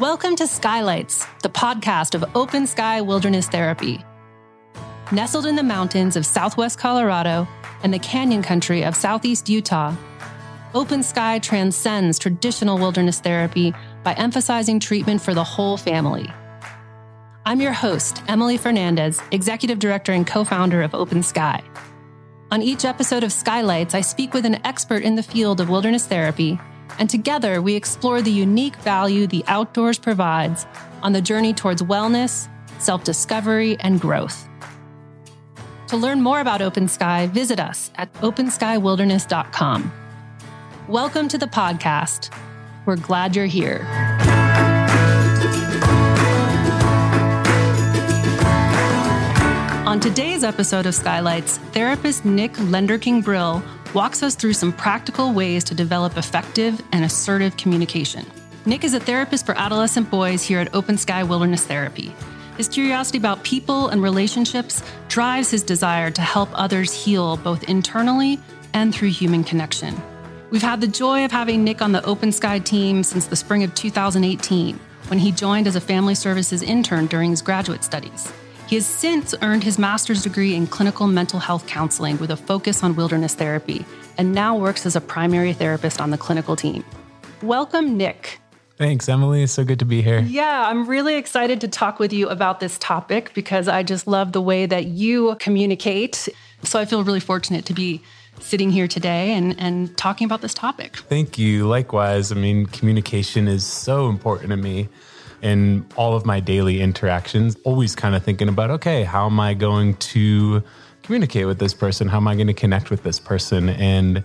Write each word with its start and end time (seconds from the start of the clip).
Welcome 0.00 0.36
to 0.36 0.46
Skylights, 0.46 1.26
the 1.42 1.48
podcast 1.48 2.14
of 2.14 2.36
Open 2.36 2.68
Sky 2.68 3.00
Wilderness 3.00 3.48
Therapy. 3.48 4.04
Nestled 5.10 5.44
in 5.44 5.56
the 5.56 5.64
mountains 5.64 6.14
of 6.14 6.24
southwest 6.24 6.78
Colorado 6.78 7.48
and 7.82 7.92
the 7.92 7.98
canyon 7.98 8.40
country 8.40 8.84
of 8.84 8.94
southeast 8.94 9.48
Utah, 9.48 9.96
Open 10.72 11.02
Sky 11.02 11.40
transcends 11.40 12.20
traditional 12.20 12.78
wilderness 12.78 13.18
therapy 13.18 13.74
by 14.04 14.12
emphasizing 14.12 14.78
treatment 14.78 15.20
for 15.20 15.34
the 15.34 15.42
whole 15.42 15.76
family. 15.76 16.32
I'm 17.44 17.60
your 17.60 17.72
host, 17.72 18.22
Emily 18.28 18.56
Fernandez, 18.56 19.20
Executive 19.32 19.80
Director 19.80 20.12
and 20.12 20.24
co 20.24 20.44
founder 20.44 20.82
of 20.82 20.94
Open 20.94 21.24
Sky. 21.24 21.60
On 22.52 22.62
each 22.62 22.84
episode 22.84 23.24
of 23.24 23.32
Skylights, 23.32 23.96
I 23.96 24.02
speak 24.02 24.32
with 24.32 24.46
an 24.46 24.64
expert 24.64 25.02
in 25.02 25.16
the 25.16 25.24
field 25.24 25.60
of 25.60 25.68
wilderness 25.68 26.06
therapy, 26.06 26.60
and 26.98 27.08
together 27.08 27.60
we 27.62 27.74
explore 27.74 28.22
the 28.22 28.30
unique 28.30 28.76
value 28.76 29.26
the 29.26 29.44
outdoors 29.46 29.98
provides 29.98 30.66
on 31.02 31.12
the 31.12 31.20
journey 31.20 31.52
towards 31.52 31.82
wellness, 31.82 32.48
self 32.78 33.04
discovery, 33.04 33.76
and 33.80 34.00
growth. 34.00 34.48
To 35.88 35.96
learn 35.96 36.20
more 36.20 36.40
about 36.40 36.60
Open 36.60 36.88
Sky, 36.88 37.26
visit 37.28 37.58
us 37.58 37.90
at 37.96 38.12
openskywilderness.com. 38.14 39.92
Welcome 40.88 41.28
to 41.28 41.38
the 41.38 41.46
podcast. 41.46 42.34
We're 42.86 42.96
glad 42.96 43.36
you're 43.36 43.46
here. 43.46 43.86
On 49.88 49.98
today's 50.00 50.44
episode 50.44 50.84
of 50.84 50.94
Skylights, 50.94 51.56
therapist 51.72 52.26
Nick 52.26 52.52
Lenderking 52.52 53.24
Brill 53.24 53.62
walks 53.94 54.22
us 54.22 54.34
through 54.34 54.52
some 54.52 54.72
practical 54.72 55.32
ways 55.32 55.64
to 55.64 55.74
develop 55.74 56.16
effective 56.16 56.82
and 56.92 57.04
assertive 57.04 57.56
communication. 57.56 58.26
Nick 58.66 58.84
is 58.84 58.94
a 58.94 59.00
therapist 59.00 59.46
for 59.46 59.56
adolescent 59.58 60.10
boys 60.10 60.42
here 60.42 60.60
at 60.60 60.74
Open 60.74 60.98
Sky 60.98 61.22
Wilderness 61.22 61.64
Therapy. 61.64 62.14
His 62.56 62.68
curiosity 62.68 63.18
about 63.18 63.44
people 63.44 63.88
and 63.88 64.02
relationships 64.02 64.82
drives 65.08 65.50
his 65.50 65.62
desire 65.62 66.10
to 66.10 66.20
help 66.20 66.50
others 66.52 66.92
heal 66.92 67.36
both 67.36 67.64
internally 67.64 68.38
and 68.74 68.94
through 68.94 69.10
human 69.10 69.44
connection. 69.44 69.96
We've 70.50 70.62
had 70.62 70.80
the 70.80 70.88
joy 70.88 71.24
of 71.24 71.30
having 71.30 71.62
Nick 71.62 71.82
on 71.82 71.92
the 71.92 72.04
Open 72.04 72.32
Sky 72.32 72.58
team 72.58 73.02
since 73.02 73.26
the 73.26 73.36
spring 73.36 73.64
of 73.64 73.74
2018, 73.74 74.78
when 75.06 75.18
he 75.18 75.30
joined 75.30 75.66
as 75.66 75.76
a 75.76 75.80
family 75.80 76.14
services 76.14 76.62
intern 76.62 77.06
during 77.06 77.30
his 77.30 77.42
graduate 77.42 77.84
studies. 77.84 78.32
He 78.68 78.74
has 78.74 78.84
since 78.84 79.34
earned 79.40 79.64
his 79.64 79.78
master's 79.78 80.22
degree 80.22 80.54
in 80.54 80.66
clinical 80.66 81.06
mental 81.06 81.40
health 81.40 81.66
counseling 81.66 82.18
with 82.18 82.30
a 82.30 82.36
focus 82.36 82.84
on 82.84 82.96
wilderness 82.96 83.34
therapy 83.34 83.86
and 84.18 84.34
now 84.34 84.58
works 84.58 84.84
as 84.84 84.94
a 84.94 85.00
primary 85.00 85.54
therapist 85.54 86.02
on 86.02 86.10
the 86.10 86.18
clinical 86.18 86.54
team. 86.54 86.84
Welcome, 87.40 87.96
Nick. 87.96 88.40
Thanks, 88.76 89.08
Emily. 89.08 89.42
It's 89.42 89.54
so 89.54 89.64
good 89.64 89.78
to 89.78 89.86
be 89.86 90.02
here. 90.02 90.18
Yeah, 90.20 90.68
I'm 90.68 90.86
really 90.86 91.14
excited 91.14 91.62
to 91.62 91.68
talk 91.68 91.98
with 91.98 92.12
you 92.12 92.28
about 92.28 92.60
this 92.60 92.76
topic 92.76 93.32
because 93.32 93.68
I 93.68 93.82
just 93.82 94.06
love 94.06 94.32
the 94.32 94.42
way 94.42 94.66
that 94.66 94.84
you 94.84 95.34
communicate. 95.40 96.28
So 96.62 96.78
I 96.78 96.84
feel 96.84 97.02
really 97.02 97.20
fortunate 97.20 97.64
to 97.64 97.72
be 97.72 98.02
sitting 98.38 98.70
here 98.70 98.86
today 98.86 99.32
and, 99.32 99.58
and 99.58 99.96
talking 99.96 100.26
about 100.26 100.42
this 100.42 100.52
topic. 100.52 100.98
Thank 101.08 101.38
you. 101.38 101.66
Likewise. 101.66 102.30
I 102.32 102.34
mean, 102.34 102.66
communication 102.66 103.48
is 103.48 103.64
so 103.64 104.10
important 104.10 104.50
to 104.50 104.58
me 104.58 104.90
in 105.42 105.86
all 105.96 106.14
of 106.14 106.26
my 106.26 106.40
daily 106.40 106.80
interactions, 106.80 107.56
always 107.64 107.94
kind 107.94 108.14
of 108.14 108.22
thinking 108.22 108.48
about, 108.48 108.70
okay, 108.70 109.04
how 109.04 109.26
am 109.26 109.38
I 109.38 109.54
going 109.54 109.94
to 109.96 110.62
communicate 111.02 111.46
with 111.46 111.58
this 111.58 111.74
person? 111.74 112.08
How 112.08 112.18
am 112.18 112.28
I 112.28 112.34
going 112.34 112.48
to 112.48 112.54
connect 112.54 112.90
with 112.90 113.02
this 113.02 113.18
person? 113.18 113.68
And 113.70 114.22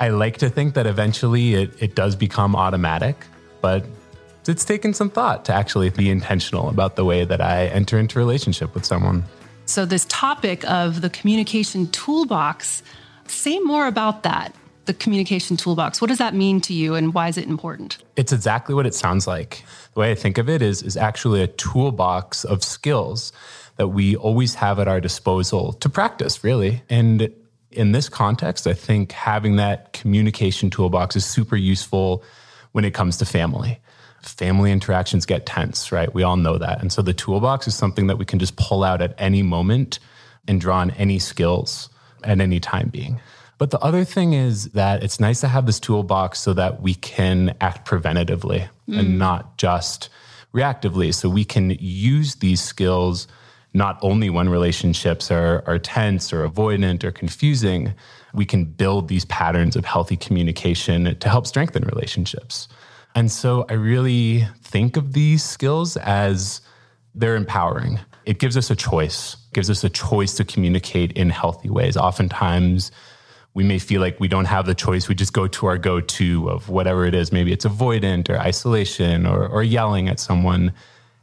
I 0.00 0.10
like 0.10 0.36
to 0.38 0.48
think 0.48 0.74
that 0.74 0.86
eventually 0.86 1.54
it, 1.54 1.82
it 1.82 1.94
does 1.94 2.14
become 2.14 2.54
automatic, 2.54 3.26
but 3.60 3.84
it's 4.46 4.64
taken 4.64 4.94
some 4.94 5.10
thought 5.10 5.44
to 5.46 5.52
actually 5.52 5.90
be 5.90 6.08
intentional 6.08 6.68
about 6.68 6.96
the 6.96 7.04
way 7.04 7.24
that 7.24 7.40
I 7.40 7.66
enter 7.66 7.98
into 7.98 8.18
relationship 8.18 8.74
with 8.74 8.84
someone. 8.84 9.24
So, 9.66 9.84
this 9.84 10.06
topic 10.08 10.64
of 10.64 11.02
the 11.02 11.10
communication 11.10 11.88
toolbox, 11.88 12.82
say 13.26 13.58
more 13.58 13.86
about 13.86 14.22
that 14.22 14.54
the 14.88 14.94
communication 14.94 15.56
toolbox. 15.56 16.00
What 16.00 16.08
does 16.08 16.18
that 16.18 16.34
mean 16.34 16.60
to 16.62 16.72
you 16.72 16.96
and 16.96 17.14
why 17.14 17.28
is 17.28 17.38
it 17.38 17.46
important? 17.46 17.98
It's 18.16 18.32
exactly 18.32 18.74
what 18.74 18.86
it 18.86 18.94
sounds 18.94 19.28
like. 19.28 19.62
The 19.94 20.00
way 20.00 20.10
I 20.10 20.14
think 20.16 20.38
of 20.38 20.48
it 20.48 20.62
is, 20.62 20.82
is 20.82 20.96
actually 20.96 21.42
a 21.42 21.46
toolbox 21.46 22.44
of 22.44 22.64
skills 22.64 23.32
that 23.76 23.88
we 23.88 24.16
always 24.16 24.54
have 24.56 24.80
at 24.80 24.88
our 24.88 25.00
disposal 25.00 25.74
to 25.74 25.88
practice, 25.88 26.42
really. 26.42 26.82
And 26.88 27.32
in 27.70 27.92
this 27.92 28.08
context, 28.08 28.66
I 28.66 28.72
think 28.72 29.12
having 29.12 29.56
that 29.56 29.92
communication 29.92 30.70
toolbox 30.70 31.14
is 31.14 31.24
super 31.24 31.54
useful 31.54 32.24
when 32.72 32.84
it 32.84 32.94
comes 32.94 33.18
to 33.18 33.26
family. 33.26 33.78
Family 34.22 34.72
interactions 34.72 35.26
get 35.26 35.46
tense, 35.46 35.92
right? 35.92 36.12
We 36.12 36.22
all 36.22 36.36
know 36.36 36.58
that. 36.58 36.80
And 36.80 36.90
so 36.90 37.02
the 37.02 37.14
toolbox 37.14 37.68
is 37.68 37.74
something 37.74 38.08
that 38.08 38.16
we 38.16 38.24
can 38.24 38.38
just 38.38 38.56
pull 38.56 38.82
out 38.82 39.02
at 39.02 39.14
any 39.18 39.42
moment 39.42 39.98
and 40.48 40.60
draw 40.60 40.78
on 40.78 40.90
any 40.92 41.18
skills 41.18 41.90
at 42.24 42.40
any 42.40 42.58
time 42.58 42.88
being. 42.88 43.20
But 43.58 43.70
the 43.70 43.80
other 43.80 44.04
thing 44.04 44.32
is 44.32 44.66
that 44.70 45.02
it's 45.02 45.18
nice 45.18 45.40
to 45.40 45.48
have 45.48 45.66
this 45.66 45.80
toolbox 45.80 46.40
so 46.40 46.54
that 46.54 46.80
we 46.80 46.94
can 46.94 47.56
act 47.60 47.86
preventatively 47.86 48.68
mm. 48.88 48.98
and 48.98 49.18
not 49.18 49.58
just 49.58 50.08
reactively. 50.54 51.12
So 51.12 51.28
we 51.28 51.44
can 51.44 51.70
use 51.80 52.36
these 52.36 52.60
skills 52.60 53.26
not 53.74 53.98
only 54.00 54.30
when 54.30 54.48
relationships 54.48 55.30
are, 55.30 55.62
are 55.66 55.78
tense 55.78 56.32
or 56.32 56.48
avoidant 56.48 57.04
or 57.04 57.10
confusing, 57.10 57.92
we 58.32 58.46
can 58.46 58.64
build 58.64 59.08
these 59.08 59.24
patterns 59.26 59.76
of 59.76 59.84
healthy 59.84 60.16
communication 60.16 61.18
to 61.18 61.28
help 61.28 61.46
strengthen 61.46 61.84
relationships. 61.84 62.68
And 63.14 63.30
so 63.30 63.66
I 63.68 63.74
really 63.74 64.46
think 64.62 64.96
of 64.96 65.12
these 65.12 65.42
skills 65.42 65.96
as 65.98 66.60
they're 67.14 67.36
empowering. 67.36 67.98
It 68.24 68.38
gives 68.38 68.56
us 68.56 68.70
a 68.70 68.76
choice, 68.76 69.36
gives 69.52 69.70
us 69.70 69.82
a 69.82 69.88
choice 69.88 70.34
to 70.34 70.44
communicate 70.44 71.12
in 71.12 71.30
healthy 71.30 71.68
ways. 71.68 71.96
Oftentimes, 71.96 72.90
we 73.58 73.64
may 73.64 73.80
feel 73.80 74.00
like 74.00 74.20
we 74.20 74.28
don't 74.28 74.44
have 74.44 74.66
the 74.66 74.74
choice. 74.74 75.08
We 75.08 75.16
just 75.16 75.32
go 75.32 75.48
to 75.48 75.66
our 75.66 75.78
go 75.78 76.00
to 76.00 76.48
of 76.48 76.68
whatever 76.68 77.04
it 77.06 77.12
is. 77.12 77.32
Maybe 77.32 77.52
it's 77.52 77.64
avoidant 77.64 78.30
or 78.30 78.38
isolation 78.38 79.26
or, 79.26 79.48
or 79.48 79.64
yelling 79.64 80.08
at 80.08 80.20
someone. 80.20 80.72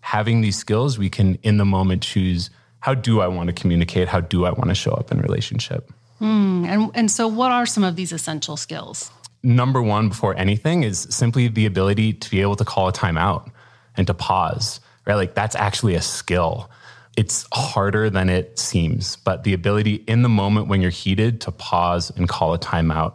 Having 0.02 0.42
these 0.42 0.58
skills, 0.58 1.00
we 1.00 1.10
can 1.10 1.36
in 1.44 1.56
the 1.56 1.64
moment 1.64 2.04
choose 2.04 2.50
how 2.82 2.94
do 2.94 3.22
I 3.22 3.28
want 3.28 3.48
to 3.48 3.54
communicate? 3.54 4.10
How 4.10 4.20
do 4.20 4.44
I 4.44 4.52
want 4.52 4.68
to 4.68 4.76
show 4.76 4.92
up 4.92 5.14
in 5.14 5.22
relationship? 5.22 5.94
Mm, 6.20 6.66
and, 6.68 6.92
and 6.94 7.10
so, 7.10 7.26
what 7.26 7.54
are 7.54 7.66
some 7.66 7.86
of 7.86 7.96
these 7.96 8.12
essential 8.12 8.58
skills? 8.58 9.12
Number 9.42 9.82
one, 9.82 10.10
before 10.10 10.38
anything, 10.38 10.84
is 10.84 11.08
simply 11.10 11.48
the 11.48 11.66
ability 11.66 12.12
to 12.12 12.30
be 12.30 12.42
able 12.42 12.58
to 12.58 12.66
call 12.66 12.90
a 12.90 12.92
timeout 12.92 13.50
and 13.96 14.06
to 14.08 14.14
pause, 14.14 14.82
right? 15.08 15.16
Like 15.16 15.36
that's 15.36 15.56
actually 15.56 15.96
a 15.96 16.02
skill 16.02 16.70
it's 17.16 17.46
harder 17.54 18.10
than 18.10 18.30
it 18.30 18.60
seems, 18.60 19.16
but 19.18 19.44
the 19.44 19.54
ability 19.54 20.04
in 20.08 20.22
the 20.22 20.30
moment 20.30 20.68
when 20.68 20.82
you're 20.82 20.92
heated 20.92 21.42
to 21.42 21.52
pause 21.52 22.12
and 22.12 22.28
call 22.28 22.54
a 22.54 22.60
timeout 22.60 23.14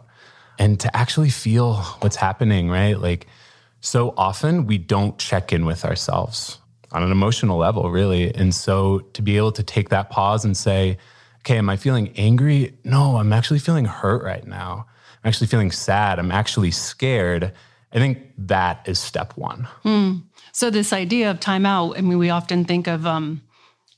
and 0.57 0.79
to 0.79 0.95
actually 0.95 1.29
feel 1.29 1.75
what's 1.99 2.15
happening, 2.15 2.69
right? 2.69 2.99
Like 2.99 3.27
so 3.79 4.13
often 4.17 4.65
we 4.65 4.77
don't 4.77 5.17
check 5.17 5.51
in 5.53 5.65
with 5.65 5.85
ourselves 5.85 6.59
on 6.91 7.03
an 7.03 7.11
emotional 7.11 7.57
level, 7.57 7.89
really. 7.89 8.33
And 8.35 8.53
so 8.53 8.99
to 9.13 9.21
be 9.21 9.37
able 9.37 9.51
to 9.53 9.63
take 9.63 9.89
that 9.89 10.09
pause 10.09 10.45
and 10.45 10.55
say, 10.57 10.97
okay, 11.39 11.57
am 11.57 11.69
I 11.69 11.77
feeling 11.77 12.13
angry? 12.17 12.77
No, 12.83 13.17
I'm 13.17 13.33
actually 13.33 13.59
feeling 13.59 13.85
hurt 13.85 14.23
right 14.23 14.45
now. 14.45 14.85
I'm 15.23 15.27
actually 15.27 15.47
feeling 15.47 15.71
sad. 15.71 16.19
I'm 16.19 16.31
actually 16.31 16.71
scared. 16.71 17.51
I 17.93 17.97
think 17.97 18.19
that 18.37 18.87
is 18.87 18.99
step 18.99 19.37
one. 19.37 19.67
Hmm. 19.83 20.17
So 20.51 20.69
this 20.69 20.91
idea 20.91 21.31
of 21.31 21.39
timeout, 21.39 21.97
I 21.97 22.01
mean, 22.01 22.17
we 22.17 22.29
often 22.29 22.65
think 22.65 22.87
of 22.87 23.05
um, 23.05 23.41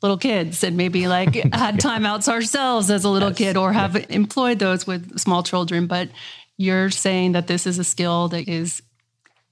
little 0.03 0.17
kids 0.17 0.63
and 0.63 0.77
maybe 0.77 1.07
like 1.07 1.33
had 1.53 1.79
timeouts 1.79 2.27
ourselves 2.27 2.91
as 2.91 3.05
a 3.05 3.09
little 3.09 3.29
yes. 3.29 3.37
kid 3.37 3.57
or 3.57 3.73
have 3.73 3.95
employed 4.11 4.59
those 4.59 4.85
with 4.85 5.17
small 5.17 5.41
children. 5.41 5.87
But 5.87 6.09
you're 6.57 6.91
saying 6.91 7.31
that 7.31 7.47
this 7.47 7.65
is 7.65 7.79
a 7.79 7.83
skill 7.83 8.27
that 8.27 8.47
is 8.47 8.83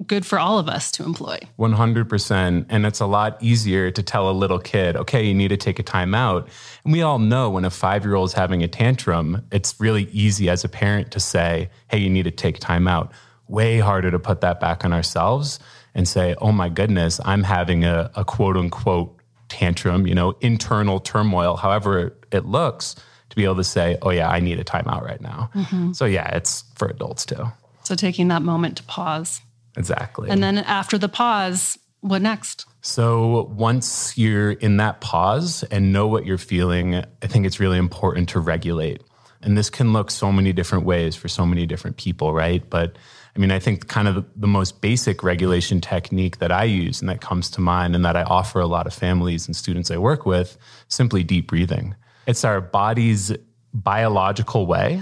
good 0.05 0.25
for 0.25 0.39
all 0.39 0.57
of 0.57 0.67
us 0.67 0.91
to 0.91 1.03
employ. 1.03 1.39
100%. 1.59 2.65
And 2.69 2.85
it's 2.85 2.99
a 2.99 3.05
lot 3.05 3.41
easier 3.41 3.91
to 3.91 4.03
tell 4.03 4.29
a 4.29 4.33
little 4.33 4.59
kid, 4.59 4.95
okay, 4.95 5.23
you 5.23 5.33
need 5.33 5.49
to 5.49 5.57
take 5.57 5.79
a 5.79 5.83
time 5.83 6.15
out. 6.15 6.49
And 6.83 6.91
we 6.91 7.01
all 7.01 7.19
know 7.19 7.49
when 7.49 7.65
a 7.65 7.69
five 7.69 8.03
year 8.03 8.15
old 8.15 8.29
is 8.29 8.33
having 8.33 8.63
a 8.63 8.67
tantrum, 8.67 9.45
it's 9.51 9.79
really 9.79 10.03
easy 10.11 10.49
as 10.49 10.63
a 10.63 10.69
parent 10.69 11.11
to 11.11 11.19
say, 11.19 11.69
hey, 11.89 11.99
you 11.99 12.09
need 12.09 12.23
to 12.23 12.31
take 12.31 12.59
time 12.59 12.87
out. 12.87 13.11
Way 13.47 13.79
harder 13.79 14.11
to 14.11 14.19
put 14.19 14.41
that 14.41 14.59
back 14.59 14.83
on 14.83 14.93
ourselves 14.93 15.59
and 15.93 16.07
say, 16.07 16.35
oh 16.39 16.51
my 16.51 16.69
goodness, 16.69 17.19
I'm 17.23 17.43
having 17.43 17.83
a, 17.83 18.09
a 18.15 18.25
quote 18.25 18.57
unquote 18.57 19.20
tantrum, 19.51 20.07
you 20.07 20.15
know, 20.15 20.33
internal 20.39 21.01
turmoil, 21.01 21.57
however 21.57 22.17
it 22.31 22.45
looks, 22.45 22.95
to 23.29 23.35
be 23.35 23.43
able 23.43 23.57
to 23.57 23.65
say, 23.65 23.97
oh, 24.01 24.09
yeah, 24.09 24.29
I 24.29 24.39
need 24.39 24.59
a 24.59 24.63
timeout 24.63 25.03
right 25.03 25.19
now. 25.19 25.49
Mm-hmm. 25.53 25.91
So, 25.91 26.05
yeah, 26.05 26.33
it's 26.35 26.63
for 26.75 26.87
adults 26.87 27.25
too. 27.25 27.45
So, 27.83 27.95
taking 27.95 28.29
that 28.29 28.41
moment 28.41 28.77
to 28.77 28.83
pause. 28.83 29.41
Exactly. 29.75 30.29
And 30.29 30.41
then 30.41 30.59
after 30.59 30.97
the 30.97 31.09
pause, 31.09 31.77
what 31.99 32.21
next? 32.21 32.65
So, 32.81 33.43
once 33.53 34.17
you're 34.17 34.51
in 34.51 34.77
that 34.77 35.01
pause 35.01 35.63
and 35.63 35.91
know 35.91 36.07
what 36.07 36.25
you're 36.25 36.37
feeling, 36.37 36.95
I 36.95 37.27
think 37.27 37.45
it's 37.45 37.59
really 37.59 37.77
important 37.77 38.29
to 38.29 38.39
regulate. 38.39 39.03
And 39.41 39.57
this 39.57 39.69
can 39.69 39.91
look 39.91 40.11
so 40.11 40.31
many 40.31 40.53
different 40.53 40.85
ways 40.85 41.15
for 41.15 41.27
so 41.27 41.45
many 41.45 41.65
different 41.65 41.97
people, 41.97 42.33
right? 42.33 42.67
But 42.69 42.95
I 43.35 43.39
mean, 43.39 43.51
I 43.51 43.59
think 43.59 43.87
kind 43.87 44.07
of 44.07 44.25
the 44.35 44.47
most 44.47 44.81
basic 44.81 45.23
regulation 45.23 45.79
technique 45.79 46.39
that 46.39 46.51
I 46.51 46.65
use 46.65 46.99
and 46.99 47.09
that 47.09 47.21
comes 47.21 47.49
to 47.51 47.61
mind 47.61 47.95
and 47.95 48.03
that 48.03 48.17
I 48.17 48.23
offer 48.23 48.59
a 48.59 48.67
lot 48.67 48.87
of 48.87 48.93
families 48.93 49.47
and 49.47 49.55
students 49.55 49.89
I 49.89 49.97
work 49.97 50.25
with 50.25 50.57
simply 50.89 51.23
deep 51.23 51.47
breathing. 51.47 51.95
It's 52.27 52.43
our 52.43 52.59
body's 52.59 53.31
biological 53.73 54.65
way 54.65 55.01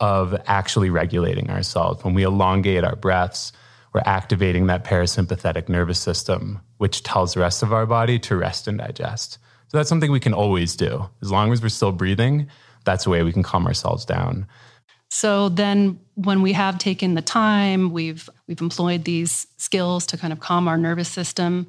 of 0.00 0.36
actually 0.46 0.90
regulating 0.90 1.48
ourselves. 1.50 2.04
When 2.04 2.14
we 2.14 2.22
elongate 2.22 2.84
our 2.84 2.96
breaths, 2.96 3.52
we're 3.94 4.02
activating 4.04 4.66
that 4.66 4.84
parasympathetic 4.84 5.68
nervous 5.68 6.00
system, 6.00 6.60
which 6.78 7.02
tells 7.02 7.34
the 7.34 7.40
rest 7.40 7.62
of 7.62 7.72
our 7.72 7.86
body 7.86 8.18
to 8.20 8.36
rest 8.36 8.68
and 8.68 8.78
digest. 8.78 9.38
So 9.68 9.78
that's 9.78 9.88
something 9.88 10.12
we 10.12 10.20
can 10.20 10.34
always 10.34 10.76
do. 10.76 11.08
As 11.22 11.30
long 11.30 11.52
as 11.52 11.62
we're 11.62 11.68
still 11.68 11.92
breathing, 11.92 12.48
that's 12.84 13.06
a 13.06 13.10
way 13.10 13.22
we 13.22 13.32
can 13.32 13.42
calm 13.42 13.66
ourselves 13.66 14.04
down. 14.04 14.46
So 15.14 15.48
then 15.48 16.00
when 16.16 16.42
we 16.42 16.54
have 16.54 16.76
taken 16.76 17.14
the 17.14 17.22
time, 17.22 17.92
we've 17.92 18.28
we've 18.48 18.60
employed 18.60 19.04
these 19.04 19.46
skills 19.58 20.06
to 20.06 20.16
kind 20.16 20.32
of 20.32 20.40
calm 20.40 20.66
our 20.66 20.76
nervous 20.76 21.08
system, 21.08 21.68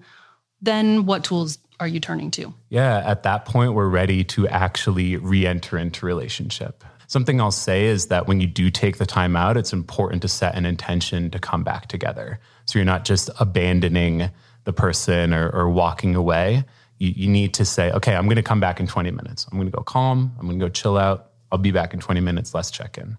then 0.64 1.06
what 1.06 1.24
tools 1.24 1.60
are 1.80 1.88
you 1.88 2.00
turning 2.00 2.32
to? 2.32 2.56
Yeah, 2.70 3.04
at 3.06 3.22
that 3.22 3.46
point 3.46 3.76
we're 3.76 3.88
ready 3.88 4.24
to 4.24 4.48
actually 4.48 5.18
re-enter 5.18 5.78
into 5.78 6.08
relationship. 6.08 6.84
Something 7.06 7.40
I'll 7.40 7.52
say 7.52 7.86
is 7.86 8.08
that 8.08 8.26
when 8.26 8.42
you 8.42 8.48
do 8.48 8.72
take 8.72 8.98
the 8.98 9.06
time 9.06 9.36
out, 9.36 9.58
it's 9.58 9.74
important 9.74 10.24
to 10.24 10.28
set 10.28 10.56
an 10.56 10.66
intention 10.66 11.30
to 11.30 11.38
come 11.38 11.64
back 11.64 11.88
together. 11.88 12.40
So 12.66 12.80
you're 12.80 12.86
not 12.88 13.06
just 13.06 13.30
abandoning 13.40 14.32
the 14.64 14.74
person 14.74 15.36
or, 15.36 15.52
or 15.52 15.70
walking 15.70 16.16
away. 16.16 16.64
You, 16.98 17.14
you 17.16 17.30
need 17.30 17.54
to 17.54 17.66
say, 17.66 17.92
okay, 17.92 18.16
I'm 18.16 18.26
going 18.26 18.38
to 18.38 18.42
come 18.42 18.60
back 18.60 18.80
in 18.80 18.88
20 18.88 19.12
minutes. 19.12 19.46
I'm 19.52 19.60
going 19.60 19.70
to 19.70 19.78
go 19.78 19.84
calm. 19.84 20.36
I'm 20.40 20.48
going 20.48 20.58
to 20.58 20.66
go 20.66 20.70
chill 20.70 20.98
out. 20.98 21.30
I'll 21.52 21.60
be 21.60 21.72
back 21.72 21.94
in 21.94 22.00
20 22.00 22.22
minutes. 22.22 22.56
Let's 22.56 22.72
check 22.72 22.98
in. 22.98 23.18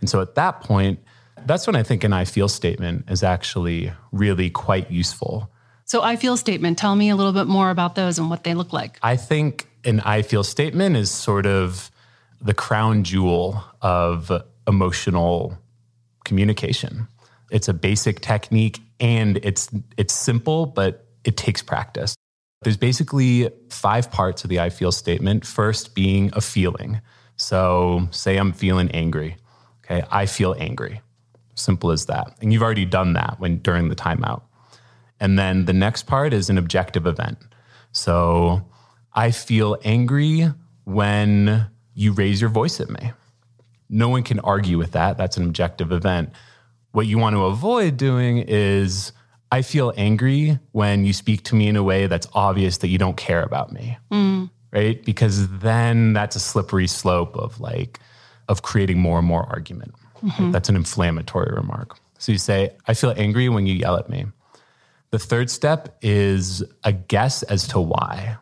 And 0.00 0.08
so 0.08 0.20
at 0.20 0.34
that 0.34 0.60
point, 0.60 1.00
that's 1.46 1.66
when 1.66 1.76
I 1.76 1.82
think 1.82 2.04
an 2.04 2.12
I 2.12 2.24
feel 2.24 2.48
statement 2.48 3.10
is 3.10 3.22
actually 3.22 3.92
really 4.12 4.50
quite 4.50 4.90
useful. 4.90 5.50
So, 5.86 6.02
I 6.02 6.16
feel 6.16 6.36
statement, 6.36 6.78
tell 6.78 6.96
me 6.96 7.10
a 7.10 7.16
little 7.16 7.32
bit 7.32 7.46
more 7.46 7.68
about 7.70 7.94
those 7.94 8.18
and 8.18 8.30
what 8.30 8.44
they 8.44 8.54
look 8.54 8.72
like. 8.72 8.98
I 9.02 9.16
think 9.16 9.68
an 9.84 10.00
I 10.00 10.22
feel 10.22 10.42
statement 10.42 10.96
is 10.96 11.10
sort 11.10 11.46
of 11.46 11.90
the 12.40 12.54
crown 12.54 13.04
jewel 13.04 13.62
of 13.82 14.32
emotional 14.66 15.58
communication. 16.24 17.06
It's 17.50 17.68
a 17.68 17.74
basic 17.74 18.20
technique 18.20 18.80
and 18.98 19.38
it's 19.42 19.68
it's 19.96 20.14
simple 20.14 20.66
but 20.66 21.06
it 21.24 21.36
takes 21.36 21.62
practice. 21.62 22.14
There's 22.62 22.78
basically 22.78 23.50
five 23.68 24.10
parts 24.10 24.44
of 24.44 24.50
the 24.50 24.60
I 24.60 24.70
feel 24.70 24.90
statement. 24.90 25.44
First 25.44 25.94
being 25.94 26.30
a 26.32 26.40
feeling. 26.40 27.02
So, 27.36 28.08
say 28.10 28.36
I'm 28.38 28.52
feeling 28.52 28.90
angry. 28.92 29.36
Okay, 29.84 30.04
I 30.10 30.26
feel 30.26 30.54
angry. 30.58 31.00
Simple 31.54 31.90
as 31.90 32.06
that. 32.06 32.36
And 32.40 32.52
you've 32.52 32.62
already 32.62 32.84
done 32.84 33.12
that 33.12 33.36
when 33.38 33.58
during 33.58 33.88
the 33.88 33.96
timeout. 33.96 34.42
And 35.20 35.38
then 35.38 35.66
the 35.66 35.72
next 35.72 36.04
part 36.06 36.32
is 36.32 36.50
an 36.50 36.58
objective 36.58 37.06
event. 37.06 37.38
So 37.92 38.66
I 39.12 39.30
feel 39.30 39.76
angry 39.84 40.50
when 40.84 41.66
you 41.94 42.12
raise 42.12 42.40
your 42.40 42.50
voice 42.50 42.80
at 42.80 42.90
me. 42.90 43.12
No 43.88 44.08
one 44.08 44.22
can 44.22 44.40
argue 44.40 44.78
with 44.78 44.92
that. 44.92 45.16
That's 45.16 45.36
an 45.36 45.44
objective 45.44 45.92
event. 45.92 46.30
What 46.92 47.06
you 47.06 47.18
want 47.18 47.36
to 47.36 47.44
avoid 47.44 47.96
doing 47.96 48.38
is 48.38 49.12
I 49.52 49.62
feel 49.62 49.92
angry 49.96 50.58
when 50.72 51.04
you 51.04 51.12
speak 51.12 51.44
to 51.44 51.54
me 51.54 51.68
in 51.68 51.76
a 51.76 51.82
way 51.82 52.08
that's 52.08 52.26
obvious 52.34 52.78
that 52.78 52.88
you 52.88 52.98
don't 52.98 53.16
care 53.16 53.42
about 53.42 53.72
me. 53.72 53.98
Mm. 54.10 54.50
Right? 54.72 55.04
Because 55.04 55.48
then 55.58 56.12
that's 56.12 56.34
a 56.34 56.40
slippery 56.40 56.88
slope 56.88 57.36
of 57.36 57.60
like, 57.60 58.00
of 58.48 58.62
creating 58.62 58.98
more 58.98 59.18
and 59.18 59.26
more 59.26 59.44
argument. 59.44 59.94
Mm-hmm. 60.22 60.50
That's 60.52 60.68
an 60.68 60.76
inflammatory 60.76 61.52
remark. 61.54 61.98
So 62.18 62.32
you 62.32 62.38
say, 62.38 62.70
I 62.86 62.94
feel 62.94 63.12
angry 63.16 63.48
when 63.48 63.66
you 63.66 63.74
yell 63.74 63.96
at 63.96 64.08
me. 64.08 64.26
The 65.10 65.18
third 65.18 65.50
step 65.50 65.96
is 66.02 66.64
a 66.82 66.92
guess 66.92 67.42
as 67.44 67.68
to 67.68 67.80
why. 67.80 68.38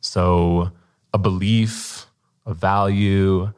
So 0.00 0.72
a 1.12 1.18
belief, 1.18 2.06
a 2.46 2.54
value. 2.54 3.52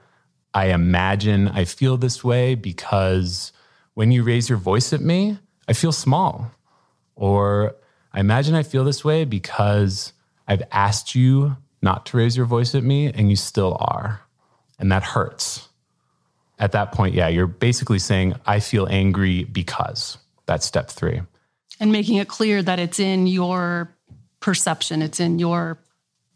I 0.55 0.67
imagine 0.67 1.49
I 1.49 1.65
feel 1.65 1.97
this 1.97 2.25
way 2.25 2.55
because 2.55 3.53
when 3.95 4.11
you 4.11 4.23
raise 4.23 4.49
your 4.49 4.59
voice 4.59 4.93
at 4.93 5.01
me, 5.01 5.39
I 5.69 5.73
feel 5.73 5.93
small. 5.93 6.51
Or 7.15 7.77
I 8.13 8.21
imagine 8.21 8.55
I 8.55 8.63
feel 8.63 8.85
this 8.85 9.05
way 9.05 9.25
because 9.25 10.13
I've 10.47 10.63
asked 10.73 11.15
you 11.15 11.57
not 11.81 12.07
to 12.07 12.17
raise 12.17 12.37
your 12.37 12.47
voice 12.47 12.75
at 12.75 12.83
me 12.83 13.07
and 13.13 13.31
you 13.31 13.37
still 13.37 13.77
are. 13.81 14.23
And 14.79 14.91
that 14.93 15.03
hurts 15.03 15.68
at 16.59 16.73
that 16.73 16.93
point, 16.93 17.15
yeah, 17.15 17.29
you're 17.29 17.47
basically 17.47 17.99
saying, 17.99 18.35
I 18.47 18.61
feel 18.61 18.87
angry 18.91 19.45
because. 19.45 20.19
That's 20.47 20.67
step 20.67 20.89
three. 20.89 21.21
And 21.79 21.93
making 21.93 22.17
it 22.17 22.29
clear 22.29 22.63
that 22.63 22.79
it's 22.79 22.99
in 22.99 23.27
your 23.27 23.95
perception, 24.41 25.03
it's 25.03 25.21
in 25.21 25.39
your 25.39 25.79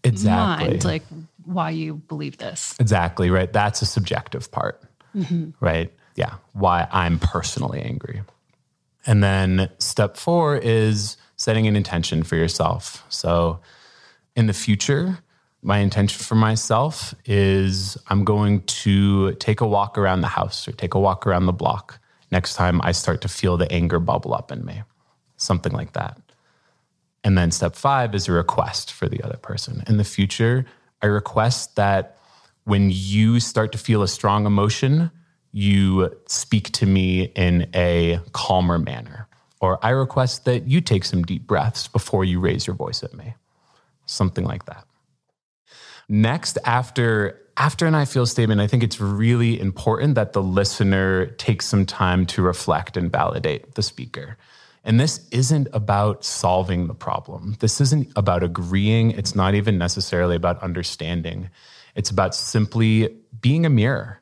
exactly. 0.04 0.69
mind, 0.69 0.84
like 0.84 1.02
why 1.44 1.70
you 1.70 1.94
believe 1.94 2.38
this. 2.38 2.76
Exactly, 2.78 3.30
right? 3.30 3.52
That's 3.52 3.82
a 3.82 3.86
subjective 3.86 4.50
part, 4.52 4.82
mm-hmm. 5.16 5.50
right? 5.60 5.92
Yeah, 6.14 6.34
why 6.52 6.86
I'm 6.92 7.19
personally 7.19 7.80
angry. 7.80 8.22
And 9.06 9.22
then 9.22 9.70
step 9.78 10.16
four 10.16 10.56
is 10.56 11.16
setting 11.36 11.66
an 11.66 11.74
intention 11.74 12.22
for 12.22 12.36
yourself. 12.36 13.04
So 13.08 13.60
in 14.36 14.46
the 14.46 14.52
future, 14.52 15.19
my 15.62 15.79
intention 15.79 16.23
for 16.23 16.35
myself 16.35 17.14
is 17.25 17.97
I'm 18.09 18.25
going 18.25 18.62
to 18.62 19.35
take 19.35 19.61
a 19.61 19.67
walk 19.67 19.97
around 19.97 20.20
the 20.20 20.29
house 20.29 20.67
or 20.67 20.73
take 20.73 20.94
a 20.94 20.99
walk 20.99 21.26
around 21.26 21.47
the 21.47 21.53
block 21.53 22.00
next 22.32 22.55
time 22.55 22.81
I 22.82 22.93
start 22.93 23.20
to 23.20 23.29
feel 23.29 23.56
the 23.56 23.70
anger 23.70 24.00
bubble 24.00 24.35
up 24.35 24.50
in 24.50 24.64
me, 24.64 24.82
something 25.37 25.73
like 25.73 25.93
that. 25.93 26.19
And 27.23 27.38
then 27.38 27.53
step 27.53 27.76
five 27.76 28.14
is 28.14 28.26
a 28.26 28.32
request 28.32 28.93
for 28.93 29.09
the 29.09 29.23
other 29.23 29.37
person. 29.37 29.85
In 29.87 29.99
the 29.99 30.05
future, 30.05 30.67
I 31.00 31.06
request 31.06 31.76
that 31.76 32.19
when 32.65 32.91
you 32.93 33.38
start 33.38 33.70
to 33.73 33.79
feel 33.79 34.03
a 34.03 34.08
strong 34.08 34.47
emotion, 34.47 35.12
you 35.53 36.17
speak 36.26 36.73
to 36.73 36.87
me 36.87 37.25
in 37.37 37.69
a 37.75 38.19
calmer 38.32 38.79
manner. 38.79 39.29
Or 39.61 39.79
I 39.85 39.91
request 39.91 40.44
that 40.47 40.67
you 40.67 40.81
take 40.81 41.05
some 41.05 41.23
deep 41.23 41.47
breaths 41.47 41.87
before 41.87 42.25
you 42.25 42.41
raise 42.41 42.67
your 42.67 42.75
voice 42.75 43.05
at 43.05 43.15
me, 43.15 43.35
something 44.06 44.44
like 44.44 44.65
that. 44.65 44.87
Next, 46.08 46.58
after 46.64 47.38
after 47.56 47.87
an 47.87 47.94
I 47.94 48.06
feel 48.06 48.25
statement, 48.25 48.60
I 48.60 48.66
think 48.66 48.82
it's 48.82 49.00
really 49.00 49.60
important 49.60 50.14
that 50.14 50.32
the 50.32 50.43
listener 50.43 51.26
takes 51.26 51.66
some 51.66 51.84
time 51.84 52.24
to 52.27 52.43
reflect 52.43 52.96
and 52.96 53.12
validate 53.12 53.74
the 53.74 53.82
speaker. 53.82 54.38
And 54.84 54.98
this 54.98 55.29
isn't 55.31 55.69
about 55.72 56.24
solving 56.24 56.86
the 56.86 56.94
problem. 56.94 57.56
This 57.60 57.81
isn't 57.81 58.10
about 58.17 58.43
agreeing. 58.43 59.12
It's 59.12 59.34
not 59.34 59.55
even 59.55 59.79
necessarily 59.79 60.34
about 60.34 60.62
understanding. 60.62 61.50
It's 61.94 62.10
about 62.10 62.34
simply 62.34 63.15
being 63.41 63.67
a 63.67 63.70
mirror. 63.70 64.20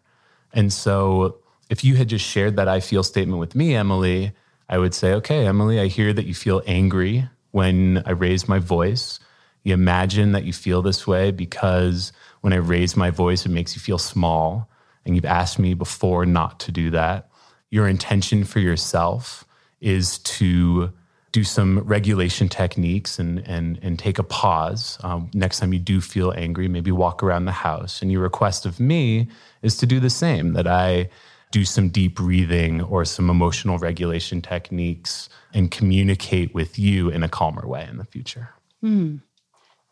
And 0.52 0.72
so 0.72 1.38
if 1.70 1.84
you 1.84 1.94
had 1.94 2.08
just 2.08 2.26
shared 2.26 2.56
that 2.56 2.68
I 2.68 2.80
feel 2.80 3.02
statement 3.02 3.38
with 3.38 3.54
me, 3.54 3.74
Emily, 3.74 4.32
I 4.68 4.78
would 4.78 4.92
say, 4.92 5.14
okay, 5.14 5.46
Emily, 5.46 5.80
I 5.80 5.86
hear 5.86 6.12
that 6.12 6.26
you 6.26 6.34
feel 6.34 6.62
angry 6.66 7.28
when 7.52 8.02
I 8.04 8.10
raise 8.10 8.48
my 8.48 8.58
voice. 8.58 9.20
You 9.62 9.74
imagine 9.74 10.32
that 10.32 10.44
you 10.44 10.52
feel 10.52 10.82
this 10.82 11.06
way 11.06 11.30
because 11.30 12.12
when 12.40 12.52
I 12.52 12.56
raise 12.56 12.96
my 12.96 13.10
voice, 13.10 13.44
it 13.44 13.50
makes 13.50 13.74
you 13.74 13.80
feel 13.80 13.98
small. 13.98 14.68
And 15.04 15.14
you've 15.14 15.24
asked 15.24 15.58
me 15.58 15.74
before 15.74 16.26
not 16.26 16.60
to 16.60 16.72
do 16.72 16.90
that. 16.90 17.28
Your 17.70 17.88
intention 17.88 18.44
for 18.44 18.58
yourself 18.58 19.44
is 19.80 20.18
to 20.18 20.92
do 21.32 21.44
some 21.44 21.78
regulation 21.80 22.48
techniques 22.48 23.18
and, 23.18 23.38
and, 23.46 23.78
and 23.82 23.98
take 23.98 24.18
a 24.18 24.22
pause. 24.22 24.98
Um, 25.02 25.30
next 25.32 25.60
time 25.60 25.72
you 25.72 25.78
do 25.78 26.00
feel 26.00 26.32
angry, 26.36 26.66
maybe 26.66 26.90
walk 26.90 27.22
around 27.22 27.44
the 27.44 27.52
house. 27.52 28.02
And 28.02 28.10
your 28.10 28.22
request 28.22 28.66
of 28.66 28.80
me 28.80 29.28
is 29.62 29.76
to 29.76 29.86
do 29.86 30.00
the 30.00 30.10
same, 30.10 30.54
that 30.54 30.66
I 30.66 31.08
do 31.52 31.64
some 31.64 31.88
deep 31.88 32.16
breathing 32.16 32.80
or 32.80 33.04
some 33.04 33.30
emotional 33.30 33.78
regulation 33.78 34.42
techniques 34.42 35.28
and 35.54 35.70
communicate 35.70 36.52
with 36.54 36.78
you 36.78 37.08
in 37.10 37.22
a 37.22 37.28
calmer 37.28 37.66
way 37.66 37.86
in 37.88 37.98
the 37.98 38.04
future. 38.04 38.50
Mm 38.82 39.20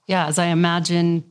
yeah, 0.08 0.26
as 0.26 0.38
I 0.38 0.46
imagine 0.46 1.22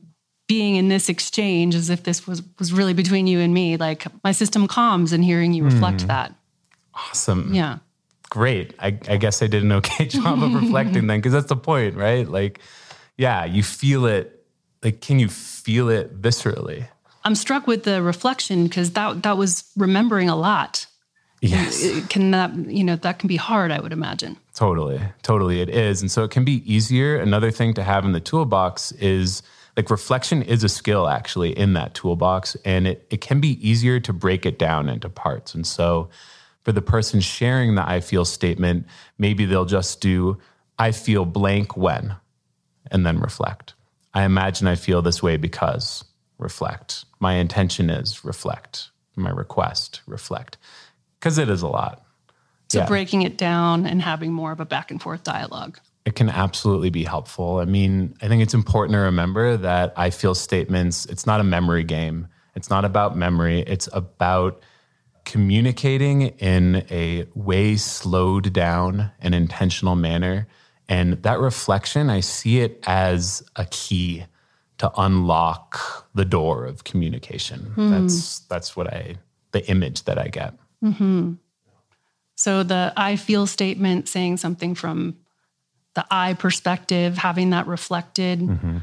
being 0.46 0.76
in 0.76 0.88
this 0.88 1.10
exchange 1.10 1.74
as 1.74 1.90
if 1.90 2.04
this 2.04 2.26
was 2.26 2.42
was 2.58 2.72
really 2.72 2.94
between 2.94 3.26
you 3.26 3.40
and 3.40 3.52
me, 3.52 3.76
like 3.76 4.06
my 4.24 4.32
system 4.32 4.66
calms 4.66 5.12
and 5.12 5.22
hearing 5.22 5.52
you 5.52 5.62
reflect 5.62 6.04
mm. 6.04 6.06
that. 6.06 6.32
Awesome. 6.94 7.52
Yeah. 7.52 7.78
Great. 8.30 8.74
I, 8.78 8.98
I 9.08 9.16
guess 9.16 9.42
I 9.42 9.46
did 9.46 9.62
an 9.62 9.72
okay 9.72 10.06
job 10.08 10.42
of 10.42 10.54
reflecting 10.54 11.06
then, 11.06 11.18
because 11.18 11.32
that's 11.32 11.46
the 11.46 11.56
point, 11.56 11.96
right? 11.96 12.28
Like, 12.28 12.60
yeah, 13.16 13.44
you 13.44 13.62
feel 13.62 14.06
it. 14.06 14.46
Like, 14.82 15.00
can 15.00 15.18
you 15.18 15.28
feel 15.28 15.88
it 15.88 16.20
viscerally? 16.20 16.86
I'm 17.24 17.34
struck 17.34 17.66
with 17.66 17.84
the 17.84 18.02
reflection 18.02 18.64
because 18.64 18.92
that 18.92 19.22
that 19.22 19.36
was 19.36 19.70
remembering 19.76 20.28
a 20.28 20.36
lot. 20.36 20.86
Yes. 21.40 22.06
Can 22.08 22.32
that, 22.32 22.54
you 22.54 22.82
know, 22.82 22.96
that 22.96 23.18
can 23.18 23.28
be 23.28 23.36
hard, 23.36 23.70
I 23.70 23.80
would 23.80 23.92
imagine. 23.92 24.36
Totally. 24.54 25.00
Totally. 25.22 25.60
It 25.60 25.68
is. 25.68 26.00
And 26.00 26.10
so 26.10 26.24
it 26.24 26.30
can 26.30 26.44
be 26.44 26.62
easier. 26.72 27.16
Another 27.16 27.50
thing 27.50 27.74
to 27.74 27.84
have 27.84 28.04
in 28.04 28.12
the 28.12 28.20
toolbox 28.20 28.92
is 28.92 29.42
like 29.76 29.90
reflection 29.90 30.42
is 30.42 30.64
a 30.64 30.68
skill 30.68 31.06
actually 31.06 31.56
in 31.56 31.74
that 31.74 31.94
toolbox, 31.94 32.56
and 32.64 32.88
it, 32.88 33.06
it 33.10 33.20
can 33.20 33.40
be 33.40 33.56
easier 33.66 34.00
to 34.00 34.12
break 34.12 34.44
it 34.44 34.58
down 34.58 34.88
into 34.88 35.08
parts. 35.08 35.54
And 35.54 35.64
so 35.64 36.08
for 36.64 36.72
the 36.72 36.82
person 36.82 37.20
sharing 37.20 37.76
the 37.76 37.88
I 37.88 38.00
feel 38.00 38.24
statement, 38.24 38.86
maybe 39.18 39.44
they'll 39.44 39.64
just 39.64 40.00
do, 40.00 40.38
I 40.80 40.90
feel 40.90 41.24
blank 41.24 41.76
when, 41.76 42.16
and 42.90 43.06
then 43.06 43.20
reflect. 43.20 43.74
I 44.12 44.24
imagine 44.24 44.66
I 44.66 44.74
feel 44.74 45.00
this 45.00 45.22
way 45.22 45.36
because, 45.36 46.04
reflect. 46.38 47.04
My 47.20 47.34
intention 47.34 47.88
is 47.88 48.24
reflect. 48.24 48.90
My 49.14 49.30
request, 49.30 50.00
reflect. 50.06 50.58
Because 51.18 51.38
it 51.38 51.48
is 51.48 51.62
a 51.62 51.68
lot. 51.68 52.04
So 52.68 52.80
yeah. 52.80 52.86
breaking 52.86 53.22
it 53.22 53.38
down 53.38 53.86
and 53.86 54.02
having 54.02 54.32
more 54.32 54.52
of 54.52 54.60
a 54.60 54.66
back 54.66 54.90
and 54.90 55.00
forth 55.00 55.24
dialogue. 55.24 55.78
It 56.04 56.14
can 56.14 56.28
absolutely 56.28 56.90
be 56.90 57.04
helpful. 57.04 57.58
I 57.58 57.64
mean, 57.64 58.14
I 58.22 58.28
think 58.28 58.42
it's 58.42 58.54
important 58.54 58.94
to 58.94 59.00
remember 59.00 59.56
that 59.56 59.92
I 59.96 60.10
feel 60.10 60.34
statements, 60.34 61.06
it's 61.06 61.26
not 61.26 61.40
a 61.40 61.44
memory 61.44 61.84
game. 61.84 62.28
It's 62.54 62.70
not 62.70 62.84
about 62.84 63.16
memory. 63.16 63.60
It's 63.60 63.88
about 63.92 64.62
communicating 65.24 66.22
in 66.38 66.86
a 66.90 67.26
way 67.34 67.76
slowed 67.76 68.52
down 68.52 69.10
and 69.20 69.34
intentional 69.34 69.94
manner. 69.94 70.48
And 70.88 71.22
that 71.22 71.38
reflection, 71.38 72.08
I 72.08 72.20
see 72.20 72.60
it 72.60 72.82
as 72.86 73.42
a 73.56 73.66
key 73.66 74.24
to 74.78 74.90
unlock 74.96 76.08
the 76.14 76.24
door 76.24 76.64
of 76.64 76.84
communication. 76.84 77.74
Mm. 77.76 77.90
That's 77.90 78.40
that's 78.40 78.74
what 78.76 78.92
I 78.92 79.16
the 79.52 79.68
image 79.68 80.04
that 80.04 80.18
I 80.18 80.28
get. 80.28 80.54
Mm-hmm. 80.84 81.34
So 82.36 82.62
the 82.62 82.92
I 82.96 83.16
feel 83.16 83.46
statement 83.46 84.08
saying 84.08 84.36
something 84.36 84.74
from 84.74 85.16
the 85.94 86.06
I 86.10 86.34
perspective, 86.34 87.18
having 87.18 87.50
that 87.50 87.66
reflected. 87.66 88.40
Mm-hmm. 88.40 88.78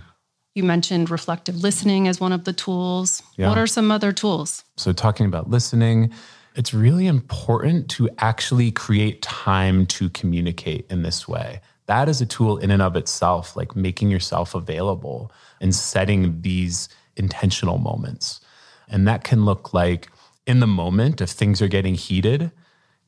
You 0.56 0.64
mentioned 0.64 1.10
reflective 1.10 1.56
listening 1.56 2.08
as 2.08 2.20
one 2.20 2.32
of 2.32 2.44
the 2.44 2.54
tools. 2.54 3.24
Yeah. 3.38 3.50
What 3.50 3.58
are 3.58 3.68
some 3.68 3.92
other 3.92 4.12
tools? 4.12 4.64
So, 4.78 4.92
talking 4.92 5.26
about 5.26 5.50
listening, 5.50 6.12
it's 6.56 6.74
really 6.74 7.08
important 7.08 7.90
to 7.92 8.10
actually 8.18 8.72
create 8.72 9.22
time 9.22 9.86
to 9.88 10.10
communicate 10.10 10.86
in 10.90 11.04
this 11.04 11.28
way. 11.28 11.62
That 11.88 12.10
is 12.10 12.20
a 12.22 12.26
tool 12.26 12.58
in 12.58 12.72
and 12.72 12.82
of 12.82 12.96
itself, 12.96 13.56
like 13.56 13.76
making 13.76 14.10
yourself 14.10 14.56
available 14.56 15.32
and 15.62 15.76
setting 15.76 16.42
these 16.42 16.90
intentional 17.16 17.78
moments. 17.78 18.42
And 18.88 19.08
that 19.08 19.24
can 19.24 19.46
look 19.46 19.74
like 19.74 20.10
in 20.48 20.60
the 20.60 20.68
moment, 20.68 21.22
if 21.22 21.32
things 21.32 21.62
are 21.62 21.68
getting 21.68 21.96
heated, 21.96 22.52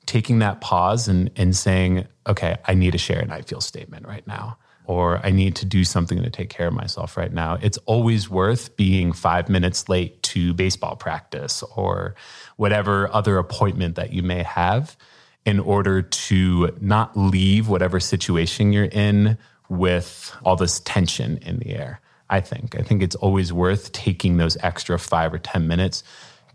taking 0.06 0.40
that 0.40 0.62
pause 0.62 1.08
and, 1.08 1.30
and 1.36 1.56
saying, 1.56 2.08
okay, 2.26 2.58
I 2.66 2.74
need 2.74 2.92
to 2.92 2.98
share 2.98 3.20
an 3.20 3.32
I 3.32 3.42
feel 3.42 3.62
statement 3.62 4.08
right 4.08 4.26
now, 4.26 4.58
or 4.86 5.20
I 5.24 5.32
need 5.32 5.56
to 5.58 5.66
do 5.66 5.84
something 5.84 6.22
to 6.24 6.30
take 6.30 6.50
care 6.50 6.68
of 6.68 6.74
myself 6.74 7.18
right 7.18 7.32
now. 7.32 7.58
It's 7.62 7.78
always 7.80 8.30
worth 8.30 8.76
being 8.78 9.12
five 9.12 9.50
minutes 9.50 9.90
late 9.90 10.24
to 10.24 10.54
baseball 10.54 10.96
practice 10.96 11.62
or 11.76 12.16
whatever 12.56 13.14
other 13.14 13.38
appointment 13.38 13.96
that 13.96 14.14
you 14.14 14.24
may 14.24 14.44
have 14.44 14.98
in 15.46 15.60
order 15.60 16.02
to 16.02 16.76
not 16.82 17.16
leave 17.16 17.70
whatever 17.70 18.00
situation 18.00 18.74
you're 18.74 18.86
in 18.86 19.38
with 19.70 20.36
all 20.44 20.56
this 20.56 20.80
tension 20.80 21.38
in 21.40 21.60
the 21.60 21.76
air. 21.76 22.02
I 22.30 22.42
think. 22.42 22.78
I 22.78 22.82
think 22.82 23.02
it's 23.02 23.16
always 23.16 23.54
worth 23.54 23.94
taking 23.94 24.36
those 24.36 24.58
extra 24.58 25.00
five 25.00 25.34
or 25.34 25.38
10 25.38 25.66
minutes 25.68 26.04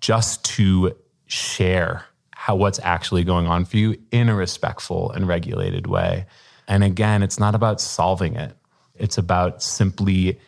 just 0.03 0.45
to 0.45 0.95
share 1.27 2.05
how 2.33 2.57
what's 2.57 2.81
actually 2.83 3.23
going 3.25 3.47
on 3.47 3.65
for 3.65 3.77
you 3.79 3.97
in 4.11 4.29
a 4.29 4.35
respectful 4.35 5.13
and 5.13 5.27
regulated 5.27 5.87
way. 5.87 6.27
And 6.69 6.85
again, 6.85 7.23
it's 7.23 7.39
not 7.39 7.55
about 7.55 7.81
solving 7.81 8.35
it. 8.35 8.57
It's 8.97 9.17
about 9.17 9.63
simply 9.63 10.39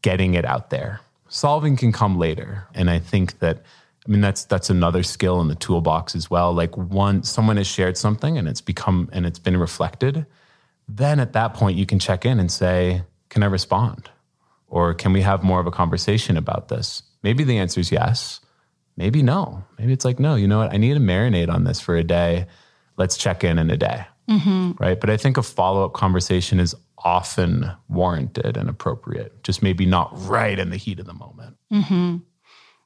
getting 0.00 0.34
it 0.34 0.44
out 0.44 0.70
there. 0.70 1.00
Solving 1.28 1.76
can 1.76 1.92
come 1.92 2.16
later. 2.18 2.66
And 2.72 2.88
I 2.88 3.00
think 3.00 3.40
that 3.40 3.62
I 4.06 4.10
mean 4.10 4.20
that's 4.20 4.44
that's 4.44 4.70
another 4.70 5.02
skill 5.02 5.40
in 5.40 5.48
the 5.48 5.56
toolbox 5.56 6.14
as 6.14 6.30
well. 6.30 6.54
Like 6.54 6.76
one 6.76 7.24
someone 7.24 7.56
has 7.56 7.66
shared 7.66 7.98
something 7.98 8.38
and 8.38 8.48
it's 8.48 8.60
become 8.60 9.10
and 9.12 9.26
it's 9.26 9.40
been 9.40 9.56
reflected, 9.56 10.24
then 10.88 11.18
at 11.18 11.32
that 11.32 11.52
point 11.52 11.76
you 11.76 11.84
can 11.84 11.98
check 11.98 12.24
in 12.24 12.38
and 12.38 12.50
say, 12.50 13.02
"Can 13.28 13.42
I 13.42 13.46
respond?" 13.46 14.08
Or 14.68 14.94
can 14.94 15.12
we 15.12 15.22
have 15.22 15.42
more 15.42 15.60
of 15.60 15.66
a 15.66 15.70
conversation 15.70 16.36
about 16.36 16.68
this? 16.68 17.02
Maybe 17.22 17.42
the 17.42 17.58
answer 17.58 17.80
is 17.80 17.90
yes 17.90 18.40
maybe 18.98 19.22
no. 19.22 19.64
Maybe 19.78 19.92
it's 19.92 20.04
like, 20.04 20.18
no, 20.18 20.34
you 20.34 20.46
know 20.46 20.58
what? 20.58 20.74
I 20.74 20.76
need 20.76 20.94
to 20.94 21.00
marinate 21.00 21.48
on 21.48 21.64
this 21.64 21.80
for 21.80 21.96
a 21.96 22.04
day. 22.04 22.46
Let's 22.98 23.16
check 23.16 23.44
in 23.44 23.58
in 23.58 23.70
a 23.70 23.76
day. 23.76 24.04
Mm-hmm. 24.28 24.72
Right. 24.78 25.00
But 25.00 25.08
I 25.08 25.16
think 25.16 25.38
a 25.38 25.42
follow 25.42 25.84
up 25.84 25.94
conversation 25.94 26.60
is 26.60 26.74
often 26.98 27.70
warranted 27.88 28.56
and 28.56 28.68
appropriate, 28.68 29.42
just 29.44 29.62
maybe 29.62 29.86
not 29.86 30.10
right 30.28 30.58
in 30.58 30.68
the 30.70 30.76
heat 30.76 30.98
of 30.98 31.06
the 31.06 31.14
moment. 31.14 31.56
Mm-hmm. 31.72 32.16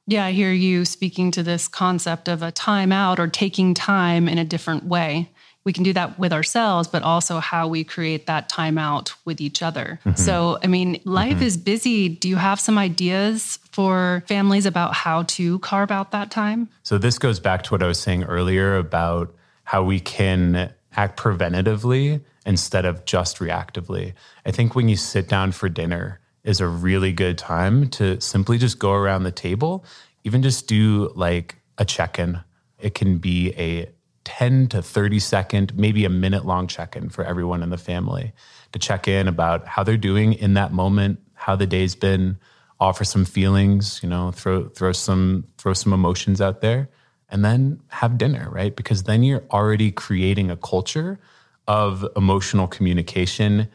Yeah, 0.05 0.25
I 0.25 0.31
hear 0.31 0.51
you 0.51 0.85
speaking 0.85 1.31
to 1.31 1.43
this 1.43 1.67
concept 1.67 2.27
of 2.27 2.43
a 2.43 2.51
timeout 2.51 3.19
or 3.19 3.27
taking 3.27 3.73
time 3.73 4.29
in 4.29 4.37
a 4.37 4.45
different 4.45 4.85
way 4.85 5.31
we 5.65 5.73
can 5.73 5.83
do 5.83 5.93
that 5.93 6.19
with 6.19 6.33
ourselves, 6.33 6.87
but 6.87 7.03
also 7.03 7.39
how 7.39 7.67
we 7.67 7.83
create 7.83 8.25
that 8.25 8.49
time 8.49 8.77
out 8.77 9.13
with 9.25 9.39
each 9.39 9.61
other. 9.61 9.99
Mm-hmm. 10.05 10.15
So, 10.15 10.59
I 10.63 10.67
mean, 10.67 10.99
life 11.05 11.35
mm-hmm. 11.35 11.43
is 11.43 11.57
busy. 11.57 12.09
Do 12.09 12.27
you 12.27 12.35
have 12.35 12.59
some 12.59 12.77
ideas 12.77 13.59
for 13.73 14.23
families 14.27 14.65
about 14.65 14.93
how 14.93 15.23
to 15.23 15.59
carve 15.59 15.91
out 15.91 16.11
that 16.11 16.31
time? 16.31 16.69
So, 16.83 16.97
this 16.97 17.17
goes 17.17 17.39
back 17.39 17.63
to 17.63 17.71
what 17.71 17.83
I 17.83 17.87
was 17.87 17.99
saying 17.99 18.23
earlier 18.23 18.77
about 18.77 19.33
how 19.63 19.83
we 19.83 19.99
can 19.99 20.73
act 20.95 21.19
preventatively 21.19 22.21
instead 22.45 22.85
of 22.85 23.05
just 23.05 23.37
reactively. 23.37 24.13
I 24.45 24.51
think 24.51 24.75
when 24.75 24.89
you 24.89 24.95
sit 24.95 25.27
down 25.27 25.51
for 25.51 25.69
dinner 25.69 26.19
is 26.43 26.59
a 26.59 26.67
really 26.67 27.13
good 27.13 27.37
time 27.37 27.87
to 27.89 28.19
simply 28.19 28.57
just 28.57 28.79
go 28.79 28.91
around 28.91 29.23
the 29.23 29.31
table, 29.31 29.85
even 30.23 30.43
just 30.43 30.67
do 30.67 31.11
like 31.15 31.55
a 31.77 31.85
check 31.85 32.19
in. 32.19 32.39
It 32.79 32.93
can 32.93 33.17
be 33.17 33.53
a 33.57 33.89
10 34.25 34.67
to 34.67 34.81
30 34.81 35.19
second, 35.19 35.75
maybe 35.77 36.05
a 36.05 36.09
minute 36.09 36.45
long 36.45 36.67
check 36.67 36.95
in 36.95 37.09
for 37.09 37.23
everyone 37.23 37.63
in 37.63 37.69
the 37.69 37.77
family 37.77 38.33
to 38.71 38.79
check 38.79 39.07
in 39.07 39.27
about 39.27 39.67
how 39.67 39.83
they're 39.83 39.97
doing 39.97 40.33
in 40.33 40.53
that 40.55 40.71
moment, 40.73 41.19
how 41.33 41.55
the 41.55 41.67
day's 41.67 41.95
been, 41.95 42.37
offer 42.79 43.03
some 43.03 43.25
feelings, 43.25 43.99
you 44.03 44.09
know, 44.09 44.31
throw 44.31 44.67
throw 44.69 44.91
some 44.91 45.45
throw 45.57 45.73
some 45.73 45.93
emotions 45.93 46.41
out 46.41 46.61
there 46.61 46.89
and 47.29 47.43
then 47.43 47.81
have 47.87 48.17
dinner, 48.17 48.49
right? 48.51 48.75
Because 48.75 49.03
then 49.03 49.23
you're 49.23 49.43
already 49.51 49.91
creating 49.91 50.51
a 50.51 50.57
culture 50.57 51.19
of 51.67 52.05
emotional 52.15 52.67
communication 52.67 53.67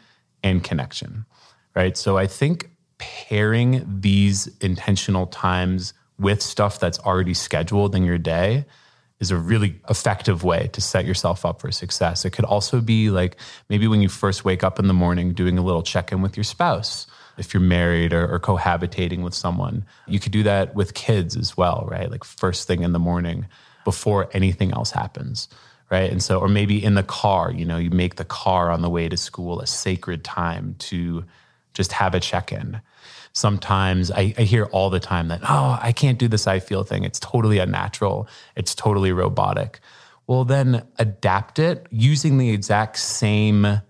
and 0.42 0.62
connection, 0.62 1.24
right? 1.74 1.96
So 1.96 2.18
I 2.18 2.26
think 2.26 2.70
pairing 2.98 3.84
these 4.00 4.48
intentional 4.60 5.26
times 5.26 5.94
with 6.18 6.42
stuff 6.42 6.78
that's 6.78 6.98
already 7.00 7.34
scheduled 7.34 7.94
in 7.94 8.04
your 8.04 8.18
day 8.18 8.64
is 9.20 9.30
a 9.30 9.36
really 9.36 9.80
effective 9.88 10.44
way 10.44 10.68
to 10.72 10.80
set 10.80 11.04
yourself 11.04 11.44
up 11.44 11.60
for 11.60 11.72
success. 11.72 12.24
It 12.24 12.30
could 12.30 12.44
also 12.44 12.80
be 12.80 13.10
like 13.10 13.36
maybe 13.68 13.88
when 13.88 14.00
you 14.00 14.08
first 14.08 14.44
wake 14.44 14.62
up 14.62 14.78
in 14.78 14.86
the 14.86 14.94
morning, 14.94 15.32
doing 15.32 15.58
a 15.58 15.62
little 15.62 15.82
check 15.82 16.12
in 16.12 16.22
with 16.22 16.36
your 16.36 16.44
spouse. 16.44 17.06
If 17.38 17.54
you're 17.54 17.60
married 17.60 18.12
or, 18.12 18.34
or, 18.34 18.38
cohabitating 18.40 19.22
with 19.22 19.34
someone, 19.34 19.84
you 20.06 20.18
could 20.18 20.32
do 20.32 20.42
that 20.42 20.74
with 20.74 20.94
kids 20.94 21.36
as 21.36 21.56
well, 21.56 21.86
right? 21.90 22.10
Like 22.10 22.24
first 22.24 22.66
thing 22.66 22.82
in 22.82 22.92
the 22.92 22.98
morning 22.98 23.46
before 23.84 24.28
anything 24.32 24.72
else 24.72 24.90
happens, 24.90 25.48
right? 25.90 26.10
And 26.10 26.22
so, 26.22 26.38
or 26.40 26.48
maybe 26.48 26.82
in 26.82 26.94
the 26.94 27.02
car, 27.02 27.52
you 27.52 27.64
know, 27.64 27.78
you 27.78 27.90
make 27.90 28.16
the 28.16 28.24
car 28.24 28.70
on 28.70 28.82
the 28.82 28.90
way 28.90 29.08
to 29.08 29.16
school 29.16 29.60
a 29.60 29.66
sacred 29.66 30.24
time 30.24 30.74
to 30.78 31.24
just 31.74 31.92
have 31.92 32.14
a 32.14 32.20
check 32.20 32.52
in 32.52 32.80
sometimes 33.32 34.10
I, 34.10 34.34
I, 34.36 34.42
hear 34.42 34.64
all 34.66 34.90
the 34.90 35.00
time 35.00 35.28
that, 35.28 35.40
oh, 35.44 35.78
I 35.80 35.92
can't 35.92 36.18
do 36.18 36.28
this 36.28 36.46
I 36.46 36.58
feel 36.58 36.82
thing. 36.82 37.04
It's 37.04 37.20
totally 37.20 37.58
unnatural. 37.58 38.28
It's 38.56 38.74
totally 38.74 39.12
robotic. 39.12 39.80
Well, 40.26 40.44
then 40.44 40.86
adapt 40.98 41.58
it 41.58 41.86
using 41.90 42.38
the 42.38 42.50
exact 42.50 42.98
same 42.98 43.80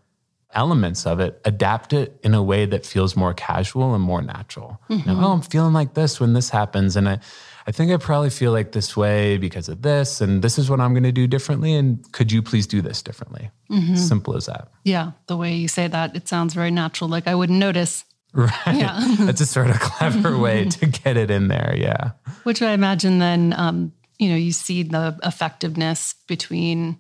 elements 0.55 1.07
of 1.07 1.21
it, 1.21 1.41
adapt 1.45 1.93
it 1.93 2.19
in 2.23 2.35
a 2.35 2.43
way 2.43 2.65
that 2.67 2.87
feels 2.87 3.17
more 3.17 3.35
casual 3.35 3.95
and 3.95 4.03
more 4.03 4.23
natural. 4.23 4.81
Mm-hmm. 4.89 5.09
You 5.09 5.17
know, 5.17 5.27
oh, 5.27 5.33
I'm 5.33 5.43
feeling 5.43 5.73
like 5.73 5.95
this 5.95 6.21
when 6.21 6.33
this 6.33 6.51
happens. 6.51 6.97
And 6.97 7.09
I, 7.09 7.19
I 7.67 7.73
think 7.73 7.93
I 7.93 7.97
probably 7.99 8.31
feel 8.31 8.53
like 8.53 8.73
this 8.73 8.97
way 8.97 9.37
because 9.37 9.69
of 9.69 9.83
this. 9.83 10.21
And 10.21 10.43
this 10.43 10.59
is 10.59 10.71
what 10.71 10.81
I'm 10.81 10.95
going 10.95 11.03
to 11.03 11.13
do 11.13 11.27
differently. 11.27 11.75
And 11.75 12.11
could 12.13 12.33
you 12.33 12.43
please 12.43 12.67
do 12.67 12.81
this 12.81 13.03
differently? 13.03 13.51
Mm-hmm. 13.71 13.97
Simple 13.97 14.37
as 14.37 14.47
that. 14.47 14.69
Yeah. 14.85 15.13
The 15.27 15.37
way 15.37 15.55
you 15.55 15.69
say 15.69 15.87
that, 15.87 16.17
it 16.17 16.29
sounds 16.29 16.55
very 16.55 16.71
natural. 16.71 17.11
Like 17.11 17.27
I 17.27 17.35
wouldn't 17.35 17.59
notice. 17.59 18.05
Right. 18.33 18.53
Yeah. 18.67 18.99
That's 19.21 19.43
a 19.43 19.47
sort 19.47 19.69
of 19.69 19.81
clever 19.81 20.39
way 20.39 20.65
to 20.71 20.87
get 20.87 21.17
it 21.19 21.31
in 21.31 21.49
there. 21.49 21.75
Yeah. 21.77 22.13
Which 22.45 22.63
I 22.63 22.73
imagine 22.73 23.19
then, 23.19 23.55
um, 23.57 23.93
you 24.19 24.31
know, 24.31 24.37
you 24.37 24.53
see 24.53 24.83
the 24.83 25.19
effectiveness 25.23 26.15
between 26.27 26.99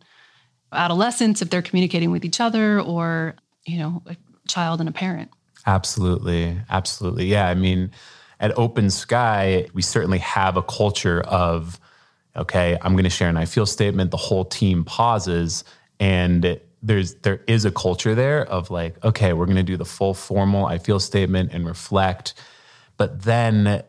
adolescents 0.72 1.42
if 1.42 1.50
they're 1.50 1.62
communicating 1.62 2.10
with 2.10 2.24
each 2.24 2.40
other 2.40 2.80
or, 2.80 3.34
you 3.66 3.78
know, 3.78 4.02
a 4.06 4.16
child 4.46 4.80
and 4.80 4.88
a 4.88 4.92
parent. 4.92 5.30
Absolutely. 5.66 6.56
Absolutely. 6.70 7.26
Yeah. 7.26 7.48
I 7.48 7.54
mean, 7.54 7.90
at 8.40 8.56
Open 8.56 8.90
Sky, 8.90 9.66
we 9.74 9.82
certainly 9.82 10.18
have 10.18 10.56
a 10.56 10.62
culture 10.62 11.20
of, 11.22 11.80
okay, 12.36 12.78
I'm 12.82 12.92
going 12.92 13.04
to 13.04 13.10
share 13.10 13.28
an 13.28 13.36
I 13.36 13.44
feel 13.44 13.66
statement. 13.66 14.10
The 14.10 14.16
whole 14.16 14.44
team 14.44 14.84
pauses 14.84 15.64
and 16.00 16.60
there's 16.80 17.14
there 17.16 17.40
is 17.48 17.64
a 17.64 17.72
culture 17.72 18.14
there 18.14 18.44
of 18.46 18.70
like, 18.70 19.04
okay, 19.04 19.32
we're 19.32 19.46
going 19.46 19.56
to 19.56 19.64
do 19.64 19.76
the 19.76 19.84
full 19.84 20.14
formal 20.14 20.66
I 20.66 20.78
feel 20.78 21.00
statement 21.00 21.52
and 21.52 21.66
reflect. 21.66 22.34
But 22.96 23.22
then 23.22 23.82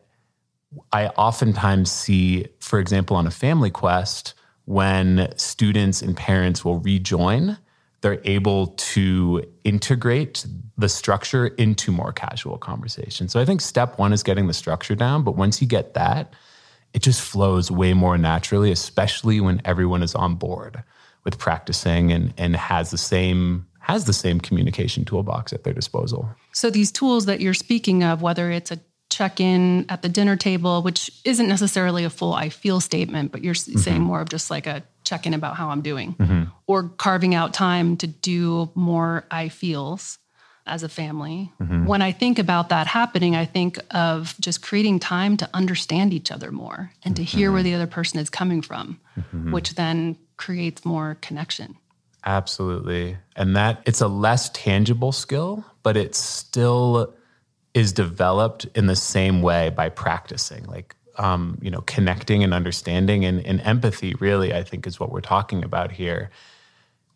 I 0.91 1.07
oftentimes 1.07 1.91
see, 1.91 2.47
for 2.59 2.79
example, 2.79 3.15
on 3.15 3.27
a 3.27 3.31
family 3.31 3.69
quest, 3.69 4.33
when 4.69 5.27
students 5.35 6.03
and 6.03 6.15
parents 6.15 6.63
will 6.63 6.77
rejoin, 6.77 7.57
they're 8.01 8.21
able 8.23 8.67
to 8.67 9.43
integrate 9.63 10.45
the 10.77 10.87
structure 10.87 11.47
into 11.47 11.91
more 11.91 12.13
casual 12.13 12.59
conversation. 12.59 13.27
So 13.27 13.39
I 13.39 13.45
think 13.45 13.61
step 13.61 13.97
one 13.97 14.13
is 14.13 14.21
getting 14.21 14.45
the 14.45 14.53
structure 14.53 14.93
down. 14.93 15.23
But 15.23 15.35
once 15.35 15.59
you 15.59 15.67
get 15.67 15.95
that, 15.95 16.35
it 16.93 17.01
just 17.01 17.19
flows 17.19 17.71
way 17.71 17.95
more 17.95 18.15
naturally, 18.19 18.71
especially 18.71 19.41
when 19.41 19.59
everyone 19.65 20.03
is 20.03 20.13
on 20.13 20.35
board 20.35 20.83
with 21.23 21.39
practicing 21.39 22.11
and, 22.11 22.31
and 22.37 22.55
has 22.55 22.91
the 22.91 22.97
same 22.99 23.65
has 23.79 24.05
the 24.05 24.13
same 24.13 24.39
communication 24.39 25.03
toolbox 25.03 25.51
at 25.51 25.63
their 25.63 25.73
disposal. 25.73 26.29
So 26.53 26.69
these 26.69 26.91
tools 26.91 27.25
that 27.25 27.41
you're 27.41 27.55
speaking 27.55 28.03
of, 28.03 28.21
whether 28.21 28.51
it's 28.51 28.69
a 28.69 28.79
check-in 29.19 29.85
at 29.89 30.01
the 30.01 30.07
dinner 30.07 30.37
table, 30.37 30.81
which 30.81 31.11
isn't 31.25 31.49
necessarily 31.49 32.05
a 32.05 32.09
full 32.09 32.33
I 32.33 32.47
feel 32.47 32.79
statement, 32.79 33.33
but 33.33 33.43
you're 33.43 33.53
mm-hmm. 33.53 33.77
saying 33.77 34.01
more 34.01 34.21
of 34.21 34.29
just 34.29 34.49
like 34.49 34.65
a 34.65 34.81
check-in 35.03 35.33
about 35.33 35.57
how 35.57 35.69
I'm 35.69 35.81
doing, 35.81 36.15
mm-hmm. 36.15 36.43
or 36.67 36.87
carving 36.87 37.35
out 37.35 37.53
time 37.53 37.97
to 37.97 38.07
do 38.07 38.71
more 38.75 39.25
I 39.29 39.49
feels 39.49 40.19
as 40.65 40.83
a 40.83 40.89
family. 40.89 41.51
Mm-hmm. 41.59 41.85
When 41.85 42.01
I 42.01 42.13
think 42.13 42.39
about 42.39 42.69
that 42.69 42.87
happening, 42.87 43.35
I 43.35 43.43
think 43.43 43.77
of 43.91 44.35
just 44.39 44.61
creating 44.61 44.99
time 44.99 45.35
to 45.37 45.49
understand 45.53 46.13
each 46.13 46.31
other 46.31 46.53
more 46.53 46.91
and 47.03 47.13
to 47.17 47.23
hear 47.23 47.51
where 47.51 47.59
mm-hmm. 47.59 47.71
the 47.71 47.75
other 47.75 47.87
person 47.87 48.19
is 48.19 48.29
coming 48.29 48.61
from, 48.61 49.01
mm-hmm. 49.17 49.51
which 49.51 49.75
then 49.75 50.15
creates 50.37 50.85
more 50.85 51.17
connection. 51.19 51.75
Absolutely. 52.25 53.17
And 53.35 53.57
that 53.57 53.81
it's 53.85 53.99
a 53.99 54.07
less 54.07 54.49
tangible 54.53 55.11
skill, 55.11 55.65
but 55.83 55.97
it's 55.97 56.19
still 56.19 57.13
is 57.73 57.93
developed 57.93 58.65
in 58.75 58.87
the 58.87 58.95
same 58.95 59.41
way 59.41 59.69
by 59.69 59.89
practicing. 59.89 60.65
Like 60.65 60.95
um, 61.17 61.57
you 61.61 61.69
know, 61.69 61.81
connecting 61.81 62.43
and 62.43 62.53
understanding 62.53 63.25
and, 63.25 63.45
and 63.45 63.59
empathy, 63.61 64.15
really, 64.19 64.53
I 64.53 64.63
think 64.63 64.87
is 64.87 64.99
what 64.99 65.11
we're 65.11 65.19
talking 65.19 65.65
about 65.65 65.91
here 65.91 66.29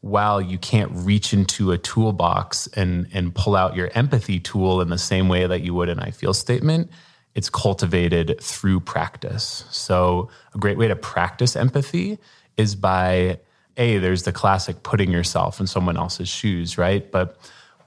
while 0.03 0.41
you 0.41 0.57
can't 0.57 0.91
reach 0.93 1.31
into 1.31 1.71
a 1.71 1.77
toolbox 1.77 2.67
and 2.75 3.07
and 3.13 3.33
pull 3.33 3.55
out 3.55 3.73
your 3.73 3.89
empathy 3.95 4.37
tool 4.37 4.81
in 4.81 4.89
the 4.89 4.97
same 4.97 5.29
way 5.29 5.47
that 5.47 5.61
you 5.61 5.73
would 5.73 5.87
an 5.87 5.97
I 5.97 6.11
feel 6.11 6.33
statement, 6.33 6.91
it's 7.35 7.49
cultivated 7.49 8.37
through 8.41 8.81
practice. 8.81 9.63
So 9.71 10.29
a 10.53 10.57
great 10.57 10.77
way 10.77 10.89
to 10.89 10.95
practice 10.97 11.55
empathy 11.55 12.19
is 12.57 12.75
by 12.75 13.39
a 13.77 13.97
there's 13.99 14.23
the 14.23 14.33
classic 14.33 14.83
putting 14.83 15.09
yourself 15.09 15.61
in 15.61 15.67
someone 15.67 15.95
else's 15.95 16.27
shoes, 16.27 16.77
right? 16.77 17.09
But 17.09 17.37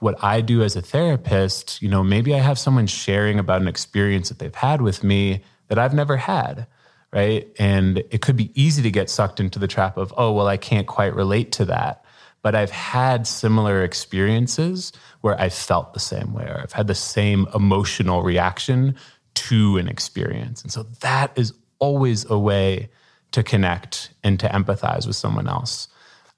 what 0.00 0.22
I 0.22 0.40
do 0.40 0.62
as 0.62 0.76
a 0.76 0.82
therapist, 0.82 1.80
you 1.82 1.88
know, 1.88 2.04
maybe 2.04 2.34
I 2.34 2.38
have 2.38 2.58
someone 2.58 2.86
sharing 2.86 3.38
about 3.38 3.62
an 3.62 3.68
experience 3.68 4.28
that 4.28 4.38
they've 4.38 4.54
had 4.54 4.82
with 4.82 5.02
me 5.02 5.42
that 5.68 5.78
I've 5.78 5.94
never 5.94 6.16
had 6.16 6.66
right? 7.12 7.48
And 7.58 7.98
it 8.10 8.20
could 8.20 8.36
be 8.36 8.50
easy 8.60 8.82
to 8.82 8.90
get 8.90 9.08
sucked 9.08 9.38
into 9.40 9.60
the 9.60 9.68
trap 9.68 9.96
of, 9.96 10.12
oh, 10.18 10.32
well, 10.32 10.48
I 10.48 10.58
can't 10.58 10.88
quite 10.88 11.14
relate 11.14 11.52
to 11.52 11.64
that 11.66 12.04
but 12.46 12.54
I've 12.54 12.70
had 12.70 13.26
similar 13.26 13.82
experiences 13.82 14.92
where 15.20 15.36
I 15.40 15.48
felt 15.48 15.94
the 15.94 15.98
same 15.98 16.32
way, 16.32 16.44
or 16.44 16.60
I've 16.62 16.70
had 16.70 16.86
the 16.86 16.94
same 16.94 17.48
emotional 17.56 18.22
reaction 18.22 18.94
to 19.34 19.78
an 19.78 19.88
experience. 19.88 20.62
And 20.62 20.70
so 20.70 20.84
that 21.00 21.36
is 21.36 21.52
always 21.80 22.24
a 22.30 22.38
way 22.38 22.88
to 23.32 23.42
connect 23.42 24.10
and 24.22 24.38
to 24.38 24.46
empathize 24.46 25.08
with 25.08 25.16
someone 25.16 25.48
else. 25.48 25.88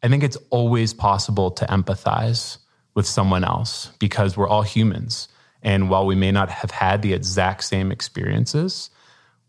I 0.03 0.09
think 0.09 0.23
it's 0.23 0.38
always 0.49 0.95
possible 0.95 1.50
to 1.50 1.67
empathize 1.67 2.57
with 2.99 3.07
someone 3.07 3.45
else 3.45 3.93
because 4.00 4.37
we're 4.37 4.49
all 4.49 4.62
humans. 4.62 5.28
And 5.62 5.88
while 5.88 6.05
we 6.05 6.17
may 6.17 6.33
not 6.33 6.50
have 6.50 6.73
had 6.73 7.00
the 7.00 7.12
exact 7.12 7.62
same 7.62 7.93
experiences, 7.93 8.90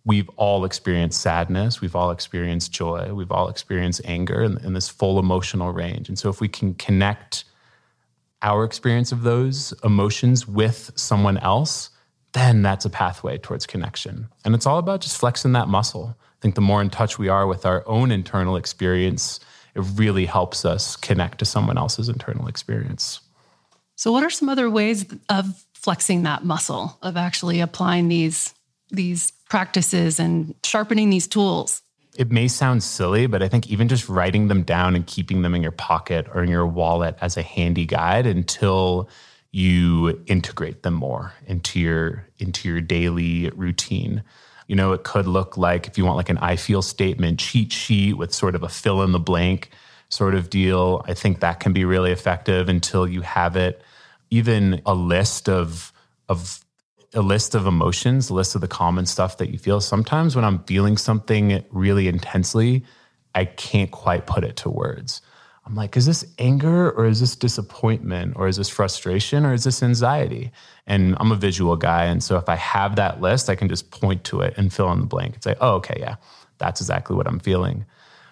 we've 0.06 0.30
all 0.36 0.66
experienced 0.66 1.20
sadness, 1.20 1.82
we've 1.82 1.96
all 1.96 2.12
experienced 2.12 2.72
joy, 2.72 3.12
we've 3.12 3.32
all 3.32 3.50
experienced 3.50 4.02
anger 4.06 4.44
and, 4.44 4.60
and, 4.62 4.76
this 4.76 4.88
full 4.88 5.18
emotional 5.18 5.72
range. 5.72 6.10
And 6.10 6.20
so 6.20 6.30
if 6.30 6.40
we 6.40 6.48
can 6.48 6.76
connect 6.76 7.44
our 8.44 8.64
experience 8.64 9.12
of 9.12 9.24
those 9.24 9.74
emotions 9.84 10.48
with 10.48 10.92
someone 10.94 11.40
else, 11.40 11.90
then 12.34 12.62
that's 12.62 12.86
a 12.86 12.90
pathway 12.92 13.40
towards 13.40 13.66
connection. 13.66 14.28
And 14.46 14.54
it's 14.54 14.68
all 14.68 14.78
about 14.78 15.02
just 15.02 15.18
flexing 15.18 15.54
that 15.54 15.68
muscle. 15.68 16.16
I 16.22 16.40
think 16.40 16.54
the 16.54 16.62
more 16.62 16.84
in 16.84 16.92
touch 16.92 17.18
we 17.18 17.30
are 17.30 17.48
with 17.48 17.66
our 17.66 17.84
own 17.88 18.12
internal 18.12 18.58
experience, 18.58 19.40
it 19.74 19.82
really 19.96 20.28
helps 20.28 20.66
us 20.66 20.96
connect 20.96 21.40
to 21.40 21.46
someone 21.46 21.80
else's 21.80 22.10
internal 22.10 22.48
experience. 22.48 23.22
So 24.00 24.14
what 24.14 24.24
are 24.24 24.30
some 24.30 24.48
other 24.48 24.70
ways 24.70 25.06
of 25.28 25.66
flexing 25.74 26.24
that 26.24 26.46
muscle 26.46 26.98
of 27.02 27.18
actually 27.18 27.60
applying 27.60 28.08
these 28.08 28.54
these 28.92 29.32
practices 29.50 30.22
and 30.22 30.56
sharpening 30.64 31.10
these 31.10 31.28
tools. 31.28 31.82
It 32.16 32.32
may 32.32 32.48
sound 32.48 32.82
silly, 32.82 33.28
but 33.28 33.44
I 33.44 33.50
think 33.50 33.70
even 33.70 33.90
just 33.90 34.08
writing 34.08 34.48
them 34.48 34.64
down 34.64 34.96
and 34.96 35.06
keeping 35.06 35.42
them 35.42 35.54
in 35.54 35.62
your 35.62 35.74
pocket 35.74 36.28
or 36.34 36.44
in 36.44 36.50
your 36.50 36.66
wallet 36.66 37.18
as 37.20 37.36
a 37.36 37.42
handy 37.42 37.86
guide 37.86 38.26
until 38.26 39.10
you 39.52 40.24
integrate 40.28 40.84
them 40.84 40.94
more 40.94 41.34
into 41.46 41.78
your 41.78 42.26
into 42.38 42.70
your 42.70 42.80
daily 42.80 43.50
routine. 43.50 44.24
You 44.68 44.78
know, 44.78 44.94
it 44.94 45.04
could 45.04 45.28
look 45.28 45.58
like 45.58 45.88
if 45.88 45.98
you 45.98 46.06
want 46.06 46.16
like 46.16 46.30
an 46.30 46.38
I 46.38 46.56
feel 46.56 46.82
statement 46.82 47.40
cheat 47.40 47.74
sheet 47.74 48.14
with 48.14 48.34
sort 48.34 48.56
of 48.56 48.64
a 48.64 48.70
fill 48.70 49.04
in 49.04 49.12
the 49.12 49.20
blank 49.20 49.72
sort 50.08 50.36
of 50.36 50.50
deal. 50.50 51.04
I 51.06 51.14
think 51.14 51.42
that 51.42 51.60
can 51.60 51.74
be 51.74 51.84
really 51.84 52.14
effective 52.14 52.70
until 52.70 53.06
you 53.06 53.22
have 53.22 53.58
it. 53.58 53.84
Even 54.30 54.82
a 54.86 54.94
list 54.94 55.50
of 55.50 55.92
of 56.28 56.64
a 57.14 57.22
list 57.22 57.56
of 57.56 57.66
emotions, 57.66 58.30
a 58.30 58.34
list 58.34 58.54
of 58.54 58.62
the 58.62 58.68
common 58.68 59.06
stuff 59.06 59.38
that 59.38 59.50
you 59.50 59.58
feel. 59.58 59.82
Sometimes 59.82 60.36
when 60.36 60.46
I'm 60.46 60.64
feeling 60.66 60.96
something 60.96 61.64
really 61.72 62.08
intensely, 62.08 62.84
I 63.34 63.46
can't 63.46 63.90
quite 63.90 64.28
put 64.28 64.44
it 64.44 64.58
to 64.58 64.70
words. 64.70 65.22
I'm 65.66 65.76
like, 65.76 65.96
is 65.96 66.08
this 66.08 66.26
anger 66.40 66.90
or 66.92 67.06
is 67.06 67.20
this 67.20 67.36
disappointment 67.36 68.34
or 68.36 68.48
is 68.48 68.58
this 68.58 68.70
frustration 68.70 69.46
or 69.46 69.54
is 69.54 69.64
this 69.64 69.84
anxiety? 69.84 70.52
And 70.88 71.16
I'm 71.20 71.32
a 71.32 71.36
visual 71.36 71.76
guy. 71.76 72.06
And 72.06 72.24
so 72.24 72.38
if 72.38 72.50
I 72.50 72.56
have 72.56 72.96
that 72.96 73.22
list, 73.22 73.50
I 73.50 73.56
can 73.56 73.70
just 73.70 73.92
point 73.92 74.24
to 74.26 74.42
it 74.42 74.56
and 74.58 74.74
fill 74.74 74.92
in 74.92 75.00
the 75.00 75.06
blank 75.06 75.36
and 75.36 75.44
say, 75.44 75.56
oh, 75.62 75.76
okay, 75.76 75.98
yeah, 76.00 76.16
that's 76.58 76.82
exactly 76.82 77.16
what 77.16 77.28
I'm 77.28 77.40
feeling. 77.40 77.86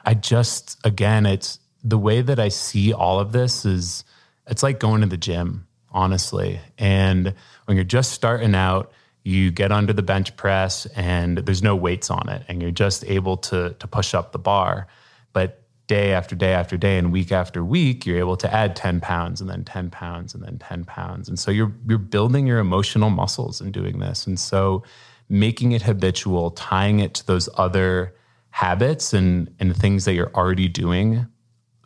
I 0.03 0.15
just, 0.15 0.79
again, 0.83 1.27
it's 1.27 1.59
the 1.83 1.99
way 1.99 2.21
that 2.21 2.39
I 2.39 2.49
see 2.49 2.91
all 2.91 3.19
of 3.19 3.33
this 3.33 3.65
is 3.65 4.03
it's 4.47 4.63
like 4.63 4.79
going 4.79 5.01
to 5.01 5.07
the 5.07 5.17
gym, 5.17 5.66
honestly. 5.97 6.59
And 6.77 7.33
when 7.65 7.75
you're 7.75 7.83
just 7.83 8.11
starting 8.11 8.53
out, 8.53 8.91
you 9.23 9.51
get 9.51 9.71
under 9.71 9.91
the 9.91 10.03
bench 10.03 10.37
press 10.37 10.85
and 10.95 11.39
there's 11.39 11.63
no 11.63 11.75
weights 11.75 12.09
on 12.09 12.29
it 12.29 12.43
and 12.47 12.61
you're 12.61 12.71
just 12.71 13.03
able 13.05 13.35
to 13.35 13.75
to 13.79 13.87
push 13.87 14.13
up 14.13 14.31
the 14.31 14.39
bar. 14.39 14.87
But 15.33 15.63
day 15.87 16.13
after 16.13 16.35
day 16.35 16.53
after 16.53 16.77
day 16.77 16.97
and 16.97 17.11
week 17.11 17.31
after 17.31 17.65
week, 17.65 18.05
you're 18.05 18.19
able 18.19 18.37
to 18.37 18.53
add 18.53 18.75
10 18.75 19.01
pounds 19.01 19.41
and 19.41 19.49
then 19.49 19.65
10 19.65 19.89
pounds 19.89 20.33
and 20.35 20.43
then 20.43 20.59
10 20.59 20.85
pounds. 20.85 21.27
And 21.27 21.37
so 21.37 21.49
you're 21.49 21.73
you're 21.89 21.97
building 21.97 22.45
your 22.45 22.59
emotional 22.59 23.09
muscles 23.09 23.59
in 23.59 23.71
doing 23.71 23.99
this. 23.99 24.27
And 24.27 24.39
so 24.39 24.83
making 25.27 25.71
it 25.71 25.81
habitual, 25.81 26.51
tying 26.51 26.99
it 26.99 27.15
to 27.15 27.25
those 27.25 27.49
other 27.55 28.13
habits 28.51 29.13
and 29.13 29.49
and 29.59 29.75
things 29.75 30.05
that 30.05 30.13
you're 30.13 30.33
already 30.35 30.67
doing 30.67 31.25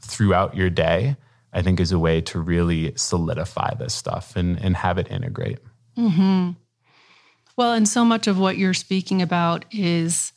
throughout 0.01 0.55
your 0.55 0.69
day, 0.69 1.15
I 1.53 1.61
think 1.61 1.79
is 1.79 1.91
a 1.91 1.99
way 1.99 2.21
to 2.21 2.39
really 2.39 2.93
solidify 2.95 3.73
this 3.75 3.93
stuff 3.93 4.35
and, 4.35 4.57
and 4.59 4.75
have 4.75 4.97
it 4.97 5.11
integrate. 5.11 5.59
Mm-hmm. 5.97 6.51
Well, 7.57 7.73
and 7.73 7.87
so 7.87 8.05
much 8.05 8.27
of 8.27 8.39
what 8.39 8.57
you're 8.57 8.73
speaking 8.73 9.21
about 9.21 9.65
is 9.71 10.31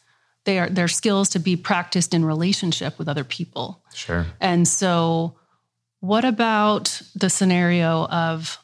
they 0.45 0.59
are 0.59 0.69
their 0.69 0.89
skills 0.89 1.29
to 1.31 1.39
be 1.39 1.57
practiced 1.57 2.13
in 2.15 2.25
relationship 2.25 2.99
with 2.99 3.09
other 3.09 3.25
people. 3.25 3.83
Sure. 3.95 4.27
And 4.41 4.67
so, 4.69 5.37
what 6.01 6.25
about 6.25 7.01
the 7.15 7.31
scenario 7.31 8.07
of 8.07 8.59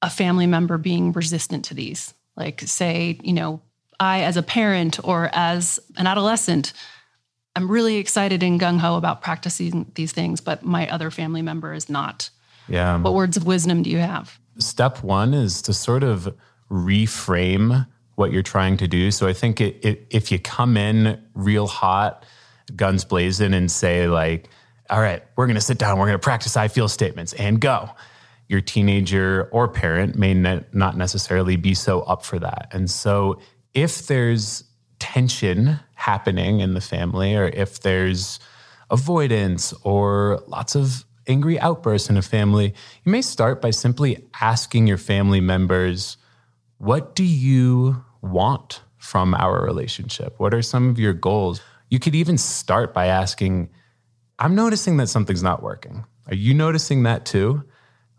a 0.00 0.08
family 0.08 0.46
member 0.46 0.78
being 0.78 1.12
resistant 1.12 1.66
to 1.66 1.74
these? 1.74 2.14
Like, 2.36 2.62
say, 2.62 3.18
you 3.22 3.34
know, 3.34 3.60
I 4.00 4.22
as 4.22 4.36
a 4.36 4.42
parent 4.42 4.98
or 5.04 5.28
as 5.32 5.78
an 5.96 6.06
adolescent, 6.06 6.72
I'm 7.54 7.70
really 7.70 7.96
excited 7.96 8.42
and 8.42 8.60
gung 8.60 8.78
ho 8.78 8.96
about 8.96 9.20
practicing 9.20 9.90
these 9.94 10.12
things, 10.12 10.40
but 10.40 10.64
my 10.64 10.88
other 10.88 11.10
family 11.10 11.42
member 11.42 11.74
is 11.74 11.88
not. 11.88 12.30
Yeah. 12.68 12.98
What 12.98 13.14
words 13.14 13.36
of 13.36 13.44
wisdom 13.44 13.82
do 13.82 13.90
you 13.90 13.98
have? 13.98 14.38
step 14.58 15.02
one 15.02 15.34
is 15.34 15.62
to 15.62 15.72
sort 15.72 16.02
of 16.02 16.34
reframe 16.70 17.86
what 18.16 18.32
you're 18.32 18.42
trying 18.42 18.76
to 18.78 18.88
do. 18.88 19.10
So 19.10 19.26
I 19.26 19.32
think 19.32 19.60
it, 19.60 19.84
it, 19.84 20.06
if 20.10 20.30
you 20.30 20.38
come 20.38 20.76
in 20.76 21.22
real 21.34 21.66
hot, 21.66 22.24
guns 22.76 23.04
blazing, 23.04 23.54
and 23.54 23.70
say, 23.70 24.06
like, 24.06 24.48
all 24.90 25.00
right, 25.00 25.22
we're 25.36 25.46
going 25.46 25.54
to 25.54 25.62
sit 25.62 25.78
down, 25.78 25.98
we're 25.98 26.06
going 26.06 26.18
to 26.18 26.22
practice 26.22 26.56
I 26.56 26.68
feel 26.68 26.88
statements 26.88 27.32
and 27.34 27.60
go. 27.60 27.90
Your 28.48 28.60
teenager 28.60 29.48
or 29.50 29.68
parent 29.68 30.16
may 30.16 30.34
ne- 30.34 30.64
not 30.72 30.96
necessarily 30.96 31.56
be 31.56 31.74
so 31.74 32.02
up 32.02 32.24
for 32.24 32.38
that. 32.38 32.68
And 32.72 32.90
so 32.90 33.40
if 33.72 34.06
there's 34.06 34.64
tension 35.02 35.80
happening 35.94 36.60
in 36.60 36.74
the 36.74 36.80
family, 36.80 37.34
or 37.34 37.46
if 37.46 37.80
there's 37.80 38.38
avoidance 38.88 39.74
or 39.82 40.40
lots 40.46 40.76
of 40.76 41.04
angry 41.26 41.58
outbursts 41.58 42.08
in 42.08 42.16
a 42.16 42.22
family, 42.22 42.72
you 43.02 43.10
may 43.10 43.20
start 43.20 43.60
by 43.60 43.70
simply 43.70 44.24
asking 44.40 44.86
your 44.86 44.98
family 44.98 45.40
members, 45.40 46.16
What 46.78 47.16
do 47.16 47.24
you 47.24 48.04
want 48.20 48.82
from 48.96 49.34
our 49.34 49.60
relationship? 49.60 50.38
What 50.38 50.54
are 50.54 50.62
some 50.62 50.88
of 50.88 51.00
your 51.00 51.14
goals? 51.14 51.60
You 51.90 51.98
could 51.98 52.14
even 52.14 52.38
start 52.38 52.94
by 52.94 53.06
asking, 53.06 53.68
I'm 54.38 54.54
noticing 54.54 54.98
that 54.98 55.08
something's 55.08 55.42
not 55.42 55.64
working. 55.64 56.04
Are 56.28 56.36
you 56.36 56.54
noticing 56.54 57.02
that 57.02 57.26
too? 57.26 57.64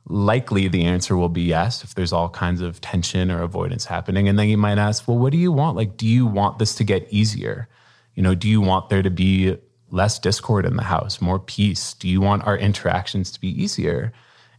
Likely 0.06 0.68
the 0.68 0.84
answer 0.84 1.16
will 1.16 1.30
be 1.30 1.44
yes 1.44 1.84
if 1.84 1.96
there's 1.96 2.12
all 2.12 2.30
kinds 2.30 2.62
of 2.62 2.82
tension 2.82 3.32
or 3.32 3.42
avoidance 3.42 3.86
happening. 3.86 4.28
And 4.28 4.38
then 4.38 4.50
you 4.50 4.58
might 4.58 4.78
ask, 4.78 5.08
well, 5.08 5.18
what 5.18 5.32
do 5.32 5.38
you 5.38 5.52
want? 5.52 5.78
Like, 5.78 5.96
do 5.96 6.08
you 6.08 6.26
want 6.26 6.60
this 6.60 6.76
to 6.76 6.84
get 6.84 7.08
easier? 7.10 7.70
You 8.16 8.24
know, 8.24 8.36
do 8.36 8.50
you 8.50 8.60
want 8.60 8.90
there 8.90 9.02
to 9.02 9.10
be 9.10 9.58
less 9.92 10.20
discord 10.20 10.66
in 10.66 10.76
the 10.76 10.84
house, 10.84 11.22
more 11.22 11.40
peace? 11.40 11.94
Do 11.94 12.10
you 12.10 12.20
want 12.20 12.46
our 12.46 12.58
interactions 12.58 13.32
to 13.32 13.40
be 13.40 13.50
easier? 13.50 14.12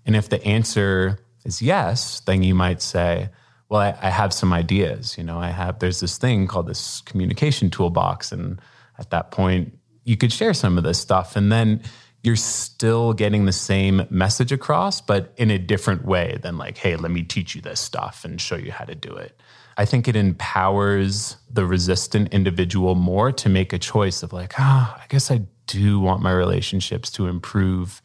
And 0.06 0.16
if 0.16 0.28
the 0.28 0.42
answer 0.44 1.18
is 1.44 1.60
yes, 1.60 2.20
then 2.20 2.42
you 2.42 2.54
might 2.54 2.80
say, 2.80 3.28
well, 3.68 3.80
I, 3.80 3.96
I, 4.00 4.10
have 4.10 4.32
some 4.32 4.52
ideas. 4.52 5.16
You 5.18 5.24
know, 5.24 5.38
I 5.38 5.48
have, 5.48 5.78
there's 5.78 6.00
this 6.00 6.18
thing 6.18 6.46
called 6.46 6.68
this 6.68 7.00
communication 7.02 7.70
toolbox. 7.70 8.32
And 8.32 8.60
at 8.98 9.10
that 9.10 9.30
point, 9.30 9.76
you 10.04 10.16
could 10.16 10.32
share 10.32 10.54
some 10.54 10.78
of 10.78 10.84
this 10.84 11.00
stuff. 11.00 11.36
And 11.36 11.50
then 11.50 11.82
you're 12.24 12.36
still 12.36 13.12
getting 13.12 13.44
the 13.44 13.52
same 13.52 14.06
message 14.08 14.50
across, 14.50 15.02
but 15.02 15.34
in 15.36 15.50
a 15.50 15.58
different 15.58 16.06
way 16.06 16.38
than 16.42 16.56
like, 16.56 16.78
hey, 16.78 16.96
let 16.96 17.10
me 17.10 17.22
teach 17.22 17.54
you 17.54 17.60
this 17.60 17.80
stuff 17.80 18.24
and 18.24 18.40
show 18.40 18.56
you 18.56 18.72
how 18.72 18.86
to 18.86 18.94
do 18.94 19.14
it. 19.14 19.38
I 19.76 19.84
think 19.84 20.08
it 20.08 20.16
empowers 20.16 21.36
the 21.50 21.66
resistant 21.66 22.32
individual 22.32 22.94
more 22.94 23.30
to 23.32 23.48
make 23.50 23.74
a 23.74 23.78
choice 23.78 24.22
of 24.22 24.32
like, 24.32 24.54
ah, 24.58 24.96
oh, 24.96 25.02
I 25.02 25.06
guess 25.08 25.30
I 25.30 25.42
do 25.66 26.00
want 26.00 26.22
my 26.22 26.32
relationships 26.32 27.10
to 27.12 27.26
improve. 27.26 28.00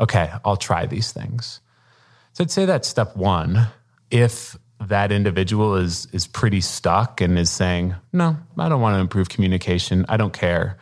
Okay, 0.00 0.30
I'll 0.46 0.56
try 0.56 0.86
these 0.86 1.12
things. 1.12 1.60
So 2.32 2.44
I'd 2.44 2.50
say 2.50 2.64
that's 2.64 2.88
step 2.88 3.16
one. 3.16 3.66
If 4.10 4.56
that 4.80 5.12
individual 5.12 5.74
is 5.74 6.06
is 6.12 6.26
pretty 6.26 6.60
stuck 6.60 7.20
and 7.20 7.38
is 7.38 7.50
saying, 7.50 7.96
"No, 8.12 8.38
I 8.56 8.68
don't 8.68 8.80
want 8.80 8.94
to 8.94 9.00
improve 9.00 9.28
communication. 9.28 10.06
I 10.08 10.16
don't 10.16 10.32
care." 10.32 10.78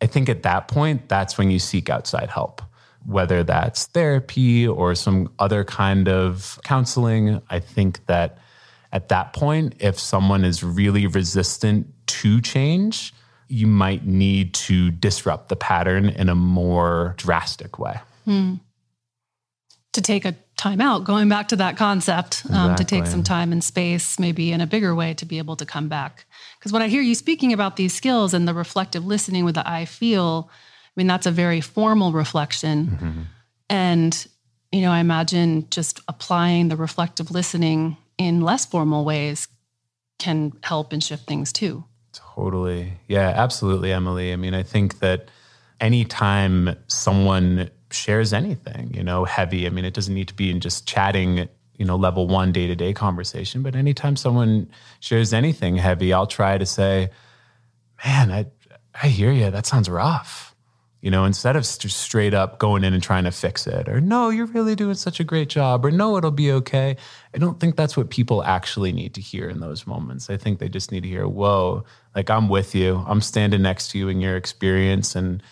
I 0.00 0.06
think 0.06 0.28
at 0.28 0.42
that 0.42 0.68
point, 0.68 1.08
that's 1.08 1.38
when 1.38 1.50
you 1.50 1.58
seek 1.58 1.88
outside 1.88 2.28
help, 2.28 2.62
whether 3.04 3.42
that's 3.42 3.86
therapy 3.86 4.66
or 4.66 4.94
some 4.94 5.32
other 5.38 5.64
kind 5.64 6.08
of 6.08 6.58
counseling. 6.64 7.40
I 7.48 7.60
think 7.60 8.04
that 8.06 8.38
at 8.92 9.08
that 9.08 9.32
point, 9.32 9.74
if 9.78 9.98
someone 9.98 10.44
is 10.44 10.62
really 10.62 11.06
resistant 11.06 11.86
to 12.06 12.40
change, 12.40 13.12
you 13.48 13.66
might 13.66 14.06
need 14.06 14.54
to 14.54 14.90
disrupt 14.90 15.48
the 15.48 15.56
pattern 15.56 16.08
in 16.08 16.28
a 16.28 16.34
more 16.34 17.14
drastic 17.16 17.78
way. 17.78 17.98
Hmm. 18.24 18.54
To 19.96 20.02
take 20.02 20.26
a 20.26 20.34
time 20.58 20.82
out, 20.82 21.04
going 21.04 21.26
back 21.30 21.48
to 21.48 21.56
that 21.56 21.78
concept, 21.78 22.42
um, 22.50 22.72
exactly. 22.72 22.84
to 22.84 22.84
take 22.84 23.06
some 23.06 23.22
time 23.22 23.50
and 23.50 23.64
space, 23.64 24.18
maybe 24.18 24.52
in 24.52 24.60
a 24.60 24.66
bigger 24.66 24.94
way 24.94 25.14
to 25.14 25.24
be 25.24 25.38
able 25.38 25.56
to 25.56 25.64
come 25.64 25.88
back. 25.88 26.26
Because 26.58 26.70
when 26.70 26.82
I 26.82 26.88
hear 26.88 27.00
you 27.00 27.14
speaking 27.14 27.54
about 27.54 27.76
these 27.76 27.94
skills 27.94 28.34
and 28.34 28.46
the 28.46 28.52
reflective 28.52 29.06
listening 29.06 29.46
with 29.46 29.54
the 29.54 29.66
I 29.66 29.86
feel, 29.86 30.50
I 30.50 30.92
mean, 30.96 31.06
that's 31.06 31.24
a 31.24 31.30
very 31.30 31.62
formal 31.62 32.12
reflection. 32.12 32.86
Mm-hmm. 32.86 33.22
And, 33.70 34.26
you 34.70 34.82
know, 34.82 34.92
I 34.92 34.98
imagine 34.98 35.66
just 35.70 36.00
applying 36.08 36.68
the 36.68 36.76
reflective 36.76 37.30
listening 37.30 37.96
in 38.18 38.42
less 38.42 38.66
formal 38.66 39.02
ways 39.02 39.48
can 40.18 40.52
help 40.62 40.92
and 40.92 41.02
shift 41.02 41.26
things 41.26 41.54
too. 41.54 41.84
Totally. 42.12 42.92
Yeah, 43.08 43.32
absolutely, 43.34 43.92
Emily. 43.92 44.30
I 44.34 44.36
mean, 44.36 44.52
I 44.52 44.62
think 44.62 44.98
that 44.98 45.30
anytime 45.80 46.76
someone 46.86 47.70
shares 47.96 48.32
anything, 48.32 48.92
you 48.94 49.02
know, 49.02 49.24
heavy. 49.24 49.66
I 49.66 49.70
mean, 49.70 49.84
it 49.84 49.94
doesn't 49.94 50.14
need 50.14 50.28
to 50.28 50.34
be 50.34 50.50
in 50.50 50.60
just 50.60 50.86
chatting, 50.86 51.48
you 51.76 51.84
know, 51.84 51.96
level 51.96 52.26
one 52.28 52.52
day 52.52 52.66
to 52.66 52.76
day 52.76 52.92
conversation, 52.92 53.62
but 53.62 53.74
anytime 53.74 54.16
someone 54.16 54.70
shares 55.00 55.32
anything 55.32 55.76
heavy, 55.76 56.12
I'll 56.12 56.26
try 56.26 56.58
to 56.58 56.66
say, 56.66 57.10
man, 58.04 58.30
I, 58.30 58.46
I 59.02 59.08
hear 59.08 59.32
you. 59.32 59.50
That 59.50 59.66
sounds 59.66 59.88
rough. 59.88 60.54
You 61.02 61.10
know, 61.10 61.24
instead 61.24 61.54
of 61.54 61.64
st- 61.64 61.92
straight 61.92 62.34
up 62.34 62.58
going 62.58 62.82
in 62.82 62.92
and 62.92 63.02
trying 63.02 63.24
to 63.24 63.30
fix 63.30 63.66
it, 63.66 63.88
or 63.88 64.00
no, 64.00 64.30
you're 64.30 64.46
really 64.46 64.74
doing 64.74 64.94
such 64.94 65.20
a 65.20 65.24
great 65.24 65.48
job, 65.48 65.84
or 65.84 65.90
no, 65.92 66.16
it'll 66.16 66.32
be 66.32 66.50
okay. 66.52 66.96
I 67.32 67.38
don't 67.38 67.60
think 67.60 67.76
that's 67.76 67.96
what 67.96 68.10
people 68.10 68.42
actually 68.42 68.92
need 68.92 69.14
to 69.14 69.20
hear 69.20 69.48
in 69.48 69.60
those 69.60 69.86
moments. 69.86 70.30
I 70.30 70.36
think 70.36 70.58
they 70.58 70.68
just 70.68 70.90
need 70.90 71.02
to 71.04 71.08
hear, 71.08 71.28
whoa, 71.28 71.84
like 72.16 72.28
I'm 72.28 72.48
with 72.48 72.74
you. 72.74 73.04
I'm 73.06 73.20
standing 73.20 73.62
next 73.62 73.90
to 73.90 73.98
you 73.98 74.08
in 74.08 74.20
your 74.20 74.36
experience. 74.36 75.14
And 75.14 75.42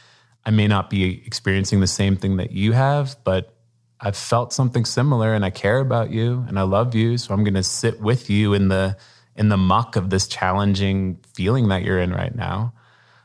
I 0.46 0.50
may 0.50 0.66
not 0.66 0.90
be 0.90 1.22
experiencing 1.26 1.80
the 1.80 1.86
same 1.86 2.16
thing 2.16 2.36
that 2.36 2.52
you 2.52 2.72
have, 2.72 3.16
but 3.24 3.54
I've 4.00 4.16
felt 4.16 4.52
something 4.52 4.84
similar 4.84 5.32
and 5.34 5.44
I 5.44 5.50
care 5.50 5.80
about 5.80 6.10
you 6.10 6.44
and 6.48 6.58
I 6.58 6.62
love 6.62 6.94
you. 6.94 7.16
So 7.16 7.32
I'm 7.32 7.44
going 7.44 7.54
to 7.54 7.62
sit 7.62 8.00
with 8.00 8.28
you 8.28 8.52
in 8.52 8.68
the 8.68 8.96
in 9.36 9.48
the 9.48 9.56
muck 9.56 9.96
of 9.96 10.10
this 10.10 10.28
challenging 10.28 11.18
feeling 11.34 11.68
that 11.68 11.82
you're 11.82 11.98
in 11.98 12.12
right 12.12 12.34
now. 12.34 12.72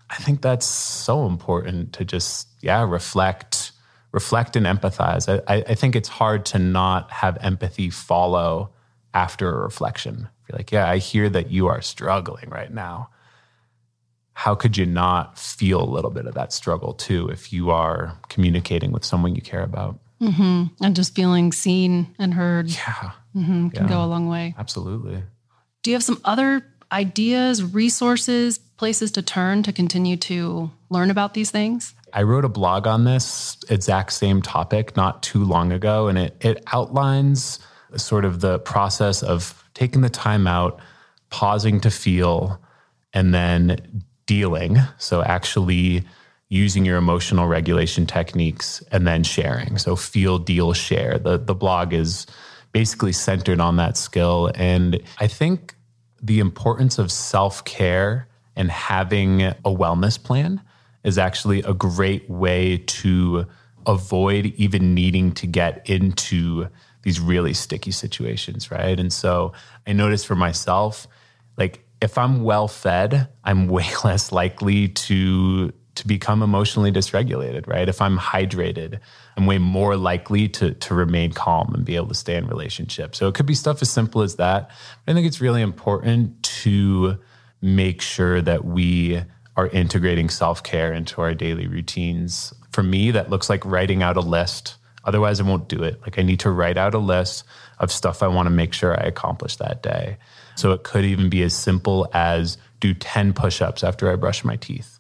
I 0.09 0.15
think 0.15 0.41
that's 0.41 0.65
so 0.65 1.27
important 1.27 1.93
to 1.93 2.05
just, 2.05 2.47
yeah, 2.61 2.83
reflect, 2.83 3.73
reflect 4.11 4.55
and 4.55 4.65
empathize. 4.65 5.43
I, 5.47 5.63
I 5.67 5.75
think 5.75 5.95
it's 5.95 6.09
hard 6.09 6.45
to 6.45 6.57
not 6.57 7.11
have 7.11 7.37
empathy 7.41 7.91
follow 7.91 8.71
after 9.13 9.53
a 9.53 9.61
reflection. 9.61 10.29
You're 10.47 10.57
like, 10.57 10.71
yeah, 10.71 10.89
I 10.89 10.97
hear 10.97 11.29
that 11.29 11.51
you 11.51 11.67
are 11.67 11.81
struggling 11.81 12.49
right 12.49 12.73
now 12.73 13.09
how 14.39 14.55
could 14.55 14.77
you 14.77 14.85
not 14.85 15.37
feel 15.37 15.83
a 15.83 15.91
little 15.91 16.11
bit 16.11 16.25
of 16.25 16.33
that 16.33 16.53
struggle 16.53 16.93
too 16.93 17.27
if 17.27 17.51
you 17.51 17.71
are 17.71 18.17
communicating 18.29 18.93
with 18.93 19.03
someone 19.03 19.35
you 19.35 19.41
care 19.41 19.63
about? 19.63 19.99
Mm-hmm. 20.21 20.81
And 20.81 20.95
just 20.95 21.13
feeling 21.13 21.51
seen 21.51 22.15
and 22.17 22.33
heard. 22.33 22.69
Yeah. 22.69 23.11
Mm-hmm. 23.35 23.67
Can 23.67 23.83
yeah. 23.83 23.89
go 23.89 24.01
a 24.01 24.07
long 24.07 24.29
way. 24.29 24.55
Absolutely. 24.57 25.21
Do 25.83 25.91
you 25.91 25.95
have 25.95 26.05
some 26.05 26.21
other 26.23 26.65
ideas, 26.89 27.61
resources, 27.61 28.59
places 28.77 29.11
to 29.11 29.21
turn 29.21 29.61
to 29.63 29.73
continue 29.73 30.15
to 30.15 30.71
learn 30.89 31.11
about 31.11 31.33
these 31.33 31.51
things? 31.51 31.93
I 32.13 32.23
wrote 32.23 32.45
a 32.45 32.49
blog 32.49 32.87
on 32.87 33.03
this 33.03 33.57
exact 33.69 34.13
same 34.13 34.41
topic 34.41 34.95
not 34.95 35.21
too 35.21 35.43
long 35.43 35.73
ago, 35.73 36.07
and 36.07 36.17
it, 36.17 36.37
it 36.39 36.63
outlines 36.71 37.59
sort 37.97 38.23
of 38.23 38.39
the 38.39 38.59
process 38.59 39.21
of 39.21 39.65
taking 39.73 39.99
the 39.99 40.09
time 40.09 40.47
out, 40.47 40.79
pausing 41.29 41.81
to 41.81 41.91
feel, 41.91 42.57
and 43.11 43.33
then 43.33 44.05
dealing. 44.29 44.77
So, 44.99 45.23
actually 45.23 46.05
using 46.49 46.85
your 46.85 46.97
emotional 46.97 47.47
regulation 47.47 48.05
techniques 48.05 48.83
and 48.91 49.07
then 49.07 49.23
sharing. 49.23 49.79
So, 49.79 49.95
feel, 49.95 50.37
deal, 50.37 50.73
share. 50.73 51.17
The, 51.17 51.39
the 51.39 51.55
blog 51.55 51.93
is 51.93 52.27
basically 52.71 53.11
centered 53.11 53.59
on 53.59 53.77
that 53.77 53.97
skill. 53.97 54.51
And 54.53 55.01
I 55.19 55.25
think 55.25 55.75
the 56.21 56.39
importance 56.39 56.99
of 56.99 57.11
self 57.11 57.65
care 57.65 58.27
and 58.55 58.69
having 58.69 59.41
a 59.41 59.55
wellness 59.65 60.21
plan 60.21 60.61
is 61.03 61.17
actually 61.17 61.63
a 61.63 61.73
great 61.73 62.29
way 62.29 62.77
to 62.77 63.47
avoid 63.87 64.45
even 64.57 64.93
needing 64.93 65.31
to 65.31 65.47
get 65.47 65.89
into 65.89 66.67
these 67.01 67.19
really 67.19 67.53
sticky 67.53 67.91
situations, 67.91 68.69
right? 68.69 68.99
And 68.99 69.11
so 69.11 69.53
I 69.87 69.93
noticed 69.93 70.27
for 70.27 70.35
myself, 70.35 71.07
like 71.57 71.83
if 72.01 72.17
I'm 72.17 72.43
well 72.43 72.67
fed, 72.67 73.27
I'm 73.43 73.67
way 73.67 73.87
less 74.03 74.31
likely 74.31 74.89
to 74.89 75.73
to 75.95 76.07
become 76.07 76.41
emotionally 76.41 76.93
dysregulated, 76.93 77.67
right? 77.67 77.89
If 77.89 78.01
I'm 78.01 78.17
hydrated, 78.17 78.99
I'm 79.35 79.45
way 79.45 79.57
more 79.57 79.97
likely 79.97 80.47
to 80.49 80.73
to 80.73 80.93
remain 80.93 81.33
calm 81.33 81.73
and 81.73 81.83
be 81.83 81.95
able 81.95 82.07
to 82.07 82.15
stay 82.15 82.35
in 82.35 82.47
relationships. 82.47 83.17
So 83.17 83.27
it 83.27 83.35
could 83.35 83.45
be 83.45 83.55
stuff 83.55 83.81
as 83.81 83.89
simple 83.89 84.21
as 84.21 84.35
that. 84.35 84.69
But 85.05 85.11
I 85.11 85.15
think 85.15 85.27
it's 85.27 85.41
really 85.41 85.61
important 85.61 86.41
to 86.63 87.17
make 87.61 88.01
sure 88.01 88.41
that 88.41 88.63
we 88.63 89.21
are 89.57 89.67
integrating 89.67 90.29
self-care 90.29 90.93
into 90.93 91.19
our 91.21 91.33
daily 91.33 91.67
routines. 91.67 92.53
For 92.71 92.81
me, 92.81 93.11
that 93.11 93.29
looks 93.29 93.49
like 93.49 93.65
writing 93.65 94.01
out 94.01 94.15
a 94.15 94.21
list. 94.21 94.77
Otherwise, 95.03 95.41
I 95.41 95.43
won't 95.43 95.67
do 95.67 95.83
it. 95.83 95.99
Like 96.01 96.17
I 96.17 96.21
need 96.21 96.39
to 96.41 96.51
write 96.51 96.77
out 96.77 96.93
a 96.93 96.99
list 96.99 97.43
of 97.79 97.91
stuff 97.91 98.23
I 98.23 98.27
want 98.27 98.45
to 98.45 98.51
make 98.51 98.73
sure 98.73 98.93
I 98.93 99.03
accomplish 99.03 99.57
that 99.57 99.83
day. 99.83 100.17
So 100.59 100.73
it 100.73 100.83
could 100.83 101.05
even 101.05 101.29
be 101.29 101.41
as 101.43 101.55
simple 101.55 102.09
as 102.13 102.57
do 102.81 102.93
10 102.93 103.33
push 103.33 103.61
ups 103.61 103.83
after 103.83 104.11
I 104.11 104.15
brush 104.17 104.43
my 104.43 104.57
teeth. 104.57 104.99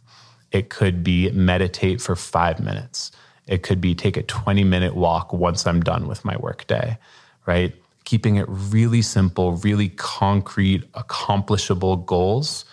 It 0.51 0.69
could 0.69 1.03
be 1.03 1.29
meditate 1.31 2.01
for 2.01 2.15
five 2.15 2.59
minutes. 2.59 3.11
It 3.45 3.61
could 3.61 3.81
be 3.81 3.93
take 3.93 4.15
a 4.15 4.23
20 4.23 4.63
minute 4.63 4.95
walk 4.95 5.33
once 5.33 5.67
I'm 5.67 5.81
done 5.81 6.07
with 6.07 6.23
my 6.23 6.37
workday, 6.37 6.97
right? 7.45 7.75
Keeping 8.05 8.37
it 8.37 8.45
really 8.47 9.01
simple, 9.01 9.53
really 9.53 9.89
concrete, 9.89 10.83
accomplishable 10.93 11.97
goals 11.97 12.63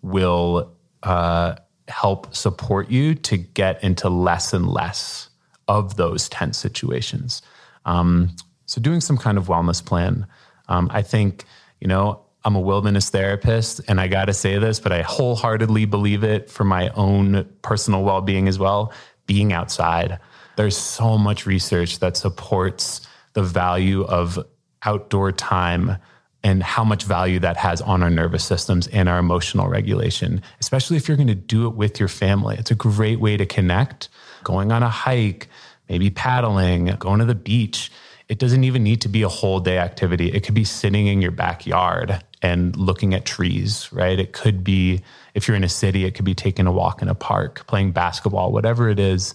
will 0.00 0.72
uh, 1.02 1.56
help 1.88 2.34
support 2.34 2.90
you 2.90 3.14
to 3.16 3.36
get 3.36 3.84
into 3.84 4.08
less 4.08 4.54
and 4.54 4.66
less 4.66 5.28
of 5.68 5.96
those 5.96 6.28
tense 6.30 6.56
situations. 6.56 7.42
Um, 7.84 8.34
so, 8.66 8.80
doing 8.80 9.00
some 9.00 9.18
kind 9.18 9.36
of 9.36 9.46
wellness 9.46 9.84
plan, 9.84 10.26
um, 10.68 10.88
I 10.92 11.02
think, 11.02 11.44
you 11.80 11.86
know, 11.88 12.22
I'm 12.44 12.56
a 12.56 12.60
wilderness 12.60 13.10
therapist, 13.10 13.82
and 13.86 14.00
I 14.00 14.08
got 14.08 14.26
to 14.26 14.32
say 14.34 14.58
this, 14.58 14.80
but 14.80 14.92
I 14.92 15.02
wholeheartedly 15.02 15.84
believe 15.84 16.24
it 16.24 16.50
for 16.50 16.64
my 16.64 16.88
own 16.90 17.46
personal 17.62 18.02
well 18.02 18.22
being 18.22 18.48
as 18.48 18.58
well. 18.58 18.92
Being 19.26 19.52
outside, 19.52 20.18
There's 20.56 20.76
so 20.76 21.16
much 21.16 21.46
research 21.46 22.00
that 22.00 22.16
supports 22.16 23.06
the 23.32 23.42
value 23.42 24.04
of 24.04 24.38
outdoor 24.82 25.32
time 25.32 25.96
and 26.42 26.62
how 26.62 26.84
much 26.84 27.04
value 27.04 27.38
that 27.40 27.56
has 27.56 27.80
on 27.80 28.02
our 28.02 28.10
nervous 28.10 28.44
systems 28.44 28.86
and 28.88 29.08
our 29.08 29.18
emotional 29.18 29.68
regulation, 29.68 30.42
especially 30.60 30.96
if 30.96 31.06
you're 31.06 31.16
going 31.16 31.28
to 31.28 31.34
do 31.34 31.66
it 31.66 31.74
with 31.74 32.00
your 32.00 32.08
family. 32.08 32.56
It's 32.58 32.70
a 32.70 32.74
great 32.74 33.20
way 33.20 33.36
to 33.36 33.46
connect. 33.46 34.08
Going 34.42 34.72
on 34.72 34.82
a 34.82 34.88
hike, 34.88 35.48
maybe 35.88 36.10
paddling, 36.10 36.86
going 36.98 37.20
to 37.20 37.26
the 37.26 37.34
beach. 37.34 37.92
It 38.28 38.38
doesn't 38.38 38.64
even 38.64 38.82
need 38.82 39.00
to 39.02 39.08
be 39.08 39.22
a 39.22 39.28
whole 39.28 39.60
day 39.60 39.78
activity. 39.78 40.32
It 40.32 40.44
could 40.44 40.54
be 40.54 40.64
sitting 40.64 41.06
in 41.06 41.22
your 41.22 41.30
backyard 41.30 42.22
and 42.42 42.74
looking 42.76 43.14
at 43.14 43.24
trees, 43.24 43.92
right? 43.92 44.18
It 44.18 44.32
could 44.32 44.64
be, 44.64 45.02
if 45.34 45.46
you're 45.46 45.56
in 45.56 45.64
a 45.64 45.68
city, 45.68 46.04
it 46.04 46.14
could 46.14 46.24
be 46.24 46.34
taking 46.34 46.66
a 46.66 46.72
walk 46.72 47.02
in 47.02 47.08
a 47.08 47.14
park, 47.14 47.66
playing 47.66 47.92
basketball, 47.92 48.52
whatever 48.52 48.88
it 48.88 48.98
is, 48.98 49.34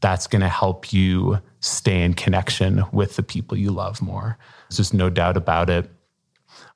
that's 0.00 0.26
going 0.26 0.42
to 0.42 0.48
help 0.48 0.92
you 0.92 1.38
stay 1.60 2.02
in 2.02 2.14
connection 2.14 2.84
with 2.92 3.16
the 3.16 3.22
people 3.22 3.56
you 3.56 3.70
love 3.70 4.02
more. 4.02 4.38
There's 4.68 4.76
just 4.76 4.94
no 4.94 5.10
doubt 5.10 5.36
about 5.36 5.70
it. 5.70 5.90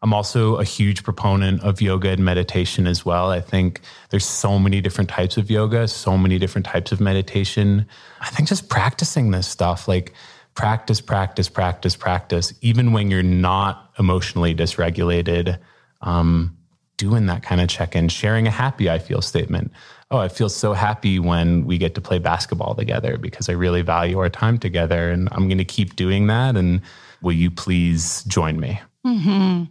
I'm 0.01 0.15
also 0.15 0.57
a 0.57 0.65
huge 0.65 1.03
proponent 1.03 1.63
of 1.63 1.81
yoga 1.81 2.11
and 2.11 2.25
meditation 2.25 2.87
as 2.87 3.05
well. 3.05 3.31
I 3.31 3.41
think 3.41 3.81
there's 4.11 4.25
so 4.25 4.59
many 4.59 4.81
different 4.81 5.11
types 5.11 5.37
of 5.37 5.51
yoga, 5.51 5.89
so 5.89 6.17
many 6.17 6.39
different 6.39 6.67
types 6.67 6.93
of 6.93 7.01
meditation. 7.01 7.87
I 8.21 8.31
think 8.31 8.49
just 8.49 8.69
practicing 8.69 9.33
this 9.33 9.49
stuff, 9.49 9.89
like 9.89 10.15
practice, 10.59 11.01
practice, 11.01 11.49
practice, 11.49 11.95
practice, 11.95 12.53
even 12.63 12.93
when 12.93 13.13
you're 13.13 13.23
not 13.23 13.93
emotionally 13.97 14.53
dysregulated, 14.53 15.57
um, 16.01 16.59
doing 16.97 17.27
that 17.27 17.45
kind 17.45 17.61
of 17.61 17.69
check 17.69 17.95
in, 17.95 18.09
sharing 18.09 18.49
a 18.49 18.51
happy 18.51 18.91
I 18.91 18.99
feel 18.99 19.23
statement. 19.23 19.71
Oh, 20.11 20.19
I 20.19 20.27
feel 20.27 20.49
so 20.49 20.73
happy 20.73 21.21
when 21.21 21.65
we 21.65 21.79
get 21.79 21.95
to 21.95 22.01
play 22.01 22.19
basketball 22.19 22.75
together 22.75 23.17
because 23.19 23.49
I 23.49 23.53
really 23.53 23.83
value 23.83 24.19
our 24.19 24.29
time 24.29 24.59
together 24.59 25.13
and 25.13 25.29
I'm 25.31 25.47
going 25.47 25.59
to 25.59 25.65
keep 25.65 25.95
doing 25.95 26.27
that. 26.27 26.57
And 26.57 26.81
will 27.23 27.35
you 27.35 27.53
please 27.53 28.25
join 28.25 28.59
me? 28.59 28.81
Mm-hmm 29.07 29.65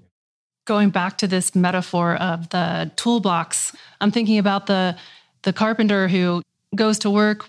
going 0.65 0.89
back 0.89 1.17
to 1.17 1.27
this 1.27 1.55
metaphor 1.55 2.15
of 2.15 2.49
the 2.49 2.91
toolbox, 2.97 3.73
I'm 4.01 4.11
thinking 4.11 4.37
about 4.37 4.65
the 4.65 4.97
the 5.43 5.53
carpenter 5.53 6.09
who 6.09 6.41
goes 6.75 6.99
to 6.99 7.09
work, 7.09 7.45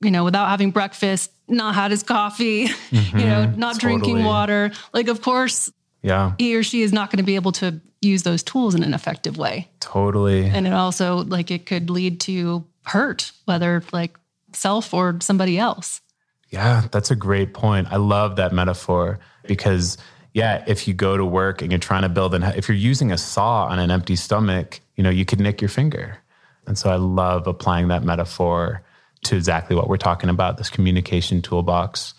you 0.00 0.10
know, 0.10 0.24
without 0.24 0.48
having 0.48 0.70
breakfast, 0.70 1.30
not 1.48 1.74
had 1.74 1.90
his 1.90 2.02
coffee, 2.02 2.68
mm-hmm, 2.68 3.18
you 3.18 3.26
know, 3.26 3.46
not 3.56 3.74
totally. 3.74 3.98
drinking 3.98 4.24
water. 4.24 4.70
Like, 4.92 5.08
of 5.08 5.22
course, 5.22 5.70
yeah, 6.02 6.32
he 6.38 6.56
or 6.56 6.62
she 6.62 6.82
is 6.82 6.92
not 6.92 7.10
going 7.10 7.18
to 7.18 7.24
be 7.24 7.34
able 7.34 7.52
to 7.52 7.80
use 8.00 8.22
those 8.22 8.42
tools 8.42 8.74
in 8.74 8.82
an 8.82 8.94
effective 8.94 9.36
way. 9.36 9.68
Totally. 9.80 10.46
And 10.46 10.66
it 10.66 10.72
also 10.72 11.16
like 11.24 11.50
it 11.50 11.66
could 11.66 11.90
lead 11.90 12.20
to 12.20 12.64
hurt, 12.84 13.32
whether 13.44 13.82
like 13.92 14.18
self 14.52 14.94
or 14.94 15.18
somebody 15.20 15.58
else. 15.58 16.00
Yeah, 16.48 16.86
that's 16.90 17.10
a 17.10 17.16
great 17.16 17.54
point. 17.54 17.88
I 17.90 17.96
love 17.96 18.36
that 18.36 18.52
metaphor 18.52 19.20
because 19.46 19.98
yeah, 20.32 20.64
if 20.66 20.88
you 20.88 20.94
go 20.94 21.16
to 21.16 21.24
work 21.24 21.62
and 21.62 21.70
you're 21.70 21.78
trying 21.78 22.02
to 22.02 22.08
build 22.08 22.34
an, 22.34 22.42
if 22.42 22.68
you're 22.68 22.76
using 22.76 23.12
a 23.12 23.18
saw 23.18 23.66
on 23.66 23.78
an 23.78 23.90
empty 23.90 24.16
stomach, 24.16 24.80
you 24.96 25.04
know, 25.04 25.10
you 25.10 25.24
could 25.24 25.40
nick 25.40 25.60
your 25.60 25.68
finger. 25.68 26.18
And 26.66 26.78
so 26.78 26.90
I 26.90 26.96
love 26.96 27.46
applying 27.46 27.88
that 27.88 28.04
metaphor 28.04 28.82
to 29.24 29.36
exactly 29.36 29.76
what 29.76 29.88
we're 29.88 29.96
talking 29.96 30.30
about, 30.30 30.56
this 30.56 30.70
communication 30.70 31.42
toolbox. 31.42 32.14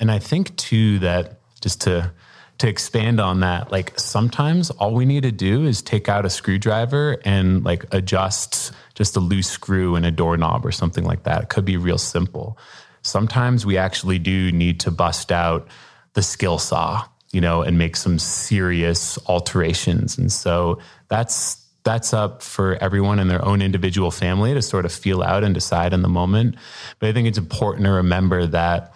And 0.00 0.10
I 0.10 0.18
think 0.18 0.56
too 0.56 0.98
that 1.00 1.40
just 1.60 1.80
to 1.82 2.12
to 2.58 2.68
expand 2.68 3.20
on 3.20 3.40
that, 3.40 3.72
like 3.72 3.98
sometimes 3.98 4.70
all 4.70 4.94
we 4.94 5.04
need 5.04 5.24
to 5.24 5.32
do 5.32 5.66
is 5.66 5.82
take 5.82 6.08
out 6.08 6.24
a 6.24 6.30
screwdriver 6.30 7.18
and 7.24 7.64
like 7.64 7.84
adjust 7.92 8.70
just 8.94 9.16
a 9.16 9.20
loose 9.20 9.48
screw 9.50 9.96
in 9.96 10.04
a 10.04 10.10
doorknob 10.12 10.64
or 10.64 10.70
something 10.70 11.02
like 11.02 11.24
that. 11.24 11.42
It 11.42 11.48
could 11.48 11.64
be 11.64 11.76
real 11.76 11.98
simple. 11.98 12.56
Sometimes 13.02 13.66
we 13.66 13.76
actually 13.76 14.20
do 14.20 14.52
need 14.52 14.78
to 14.80 14.92
bust 14.92 15.32
out 15.32 15.66
the 16.12 16.22
skill 16.22 16.58
saw 16.58 17.04
you 17.34 17.40
know, 17.40 17.62
and 17.62 17.76
make 17.76 17.96
some 17.96 18.16
serious 18.16 19.18
alterations. 19.26 20.16
And 20.16 20.30
so 20.30 20.78
that's 21.08 21.63
that's 21.84 22.14
up 22.14 22.42
for 22.42 22.76
everyone 22.76 23.18
in 23.18 23.28
their 23.28 23.44
own 23.44 23.62
individual 23.62 24.10
family 24.10 24.54
to 24.54 24.62
sort 24.62 24.84
of 24.84 24.92
feel 24.92 25.22
out 25.22 25.44
and 25.44 25.54
decide 25.54 25.92
in 25.92 26.02
the 26.02 26.08
moment. 26.08 26.56
But 26.98 27.10
I 27.10 27.12
think 27.12 27.28
it's 27.28 27.38
important 27.38 27.84
to 27.84 27.92
remember 27.92 28.46
that 28.46 28.92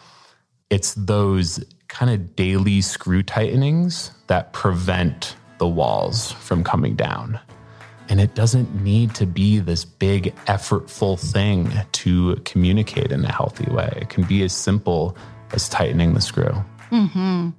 it's 0.71 0.95
those 0.95 1.65
kind 1.89 2.11
of 2.11 2.35
daily 2.35 2.81
screw 2.81 3.23
tightenings 3.23 4.11
that 4.27 4.53
prevent 4.53 5.37
the 5.59 5.69
walls 5.69 6.33
from 6.33 6.65
coming 6.65 6.95
down. 6.95 7.39
And 8.09 8.21
it 8.21 8.35
doesn't 8.35 8.83
need 8.83 9.15
to 9.17 9.27
be 9.27 9.59
this 9.59 9.85
big, 9.85 10.35
effortful 10.47 11.21
thing 11.21 11.71
to 11.93 12.37
communicate 12.47 13.13
in 13.13 13.23
a 13.25 13.33
healthy 13.33 13.71
way. 13.71 13.93
It 14.01 14.09
can 14.09 14.25
be 14.25 14.43
as 14.45 14.55
simple 14.55 15.17
as 15.53 15.69
tightening 15.69 16.15
the 16.15 16.23
screw. 16.23 16.65
Mm-hmm 16.91 17.51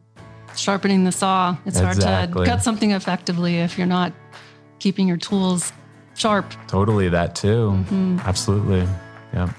sharpening 0.56 1.04
the 1.04 1.12
saw. 1.12 1.56
It's 1.66 1.80
exactly. 1.80 2.06
hard 2.06 2.34
to 2.34 2.46
cut 2.46 2.64
something 2.64 2.92
effectively 2.92 3.60
if 3.60 3.78
you're 3.78 3.88
not 3.88 4.14
keeping 4.80 5.08
your 5.08 5.18
tools 5.18 5.72
sharp. 6.16 6.54
Totally, 6.68 7.10
that 7.10 7.36
too. 7.36 7.72
Mm-hmm. 7.72 8.20
Absolutely. 8.26 8.88
Yeah. 9.34 9.54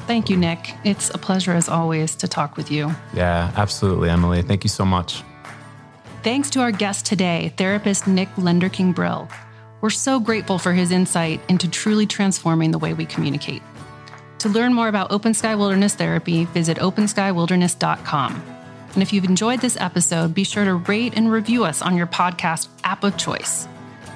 Thank 0.00 0.30
you, 0.30 0.36
Nick. 0.36 0.74
It's 0.84 1.10
a 1.10 1.18
pleasure 1.18 1.52
as 1.52 1.68
always 1.68 2.14
to 2.16 2.28
talk 2.28 2.56
with 2.56 2.70
you. 2.70 2.94
Yeah, 3.12 3.52
absolutely, 3.56 4.08
Emily. 4.08 4.42
Thank 4.42 4.62
you 4.62 4.70
so 4.70 4.84
much. 4.84 5.22
Thanks 6.22 6.50
to 6.50 6.60
our 6.60 6.72
guest 6.72 7.06
today, 7.06 7.52
therapist 7.56 8.06
Nick 8.06 8.28
Lenderking 8.36 8.94
Brill. 8.94 9.28
We're 9.80 9.90
so 9.90 10.18
grateful 10.18 10.58
for 10.58 10.72
his 10.72 10.90
insight 10.90 11.40
into 11.48 11.68
truly 11.68 12.06
transforming 12.06 12.70
the 12.70 12.78
way 12.78 12.94
we 12.94 13.06
communicate. 13.06 13.62
To 14.40 14.48
learn 14.48 14.74
more 14.74 14.88
about 14.88 15.12
Open 15.12 15.34
Sky 15.34 15.54
Wilderness 15.54 15.94
Therapy, 15.94 16.44
visit 16.46 16.78
openskywilderness.com. 16.78 18.42
And 18.94 19.02
if 19.02 19.12
you've 19.12 19.24
enjoyed 19.24 19.60
this 19.60 19.76
episode, 19.78 20.34
be 20.34 20.44
sure 20.44 20.64
to 20.64 20.74
rate 20.74 21.14
and 21.16 21.30
review 21.30 21.64
us 21.64 21.82
on 21.82 21.96
your 21.96 22.06
podcast 22.06 22.68
app 22.84 23.04
of 23.04 23.16
choice. 23.16 23.68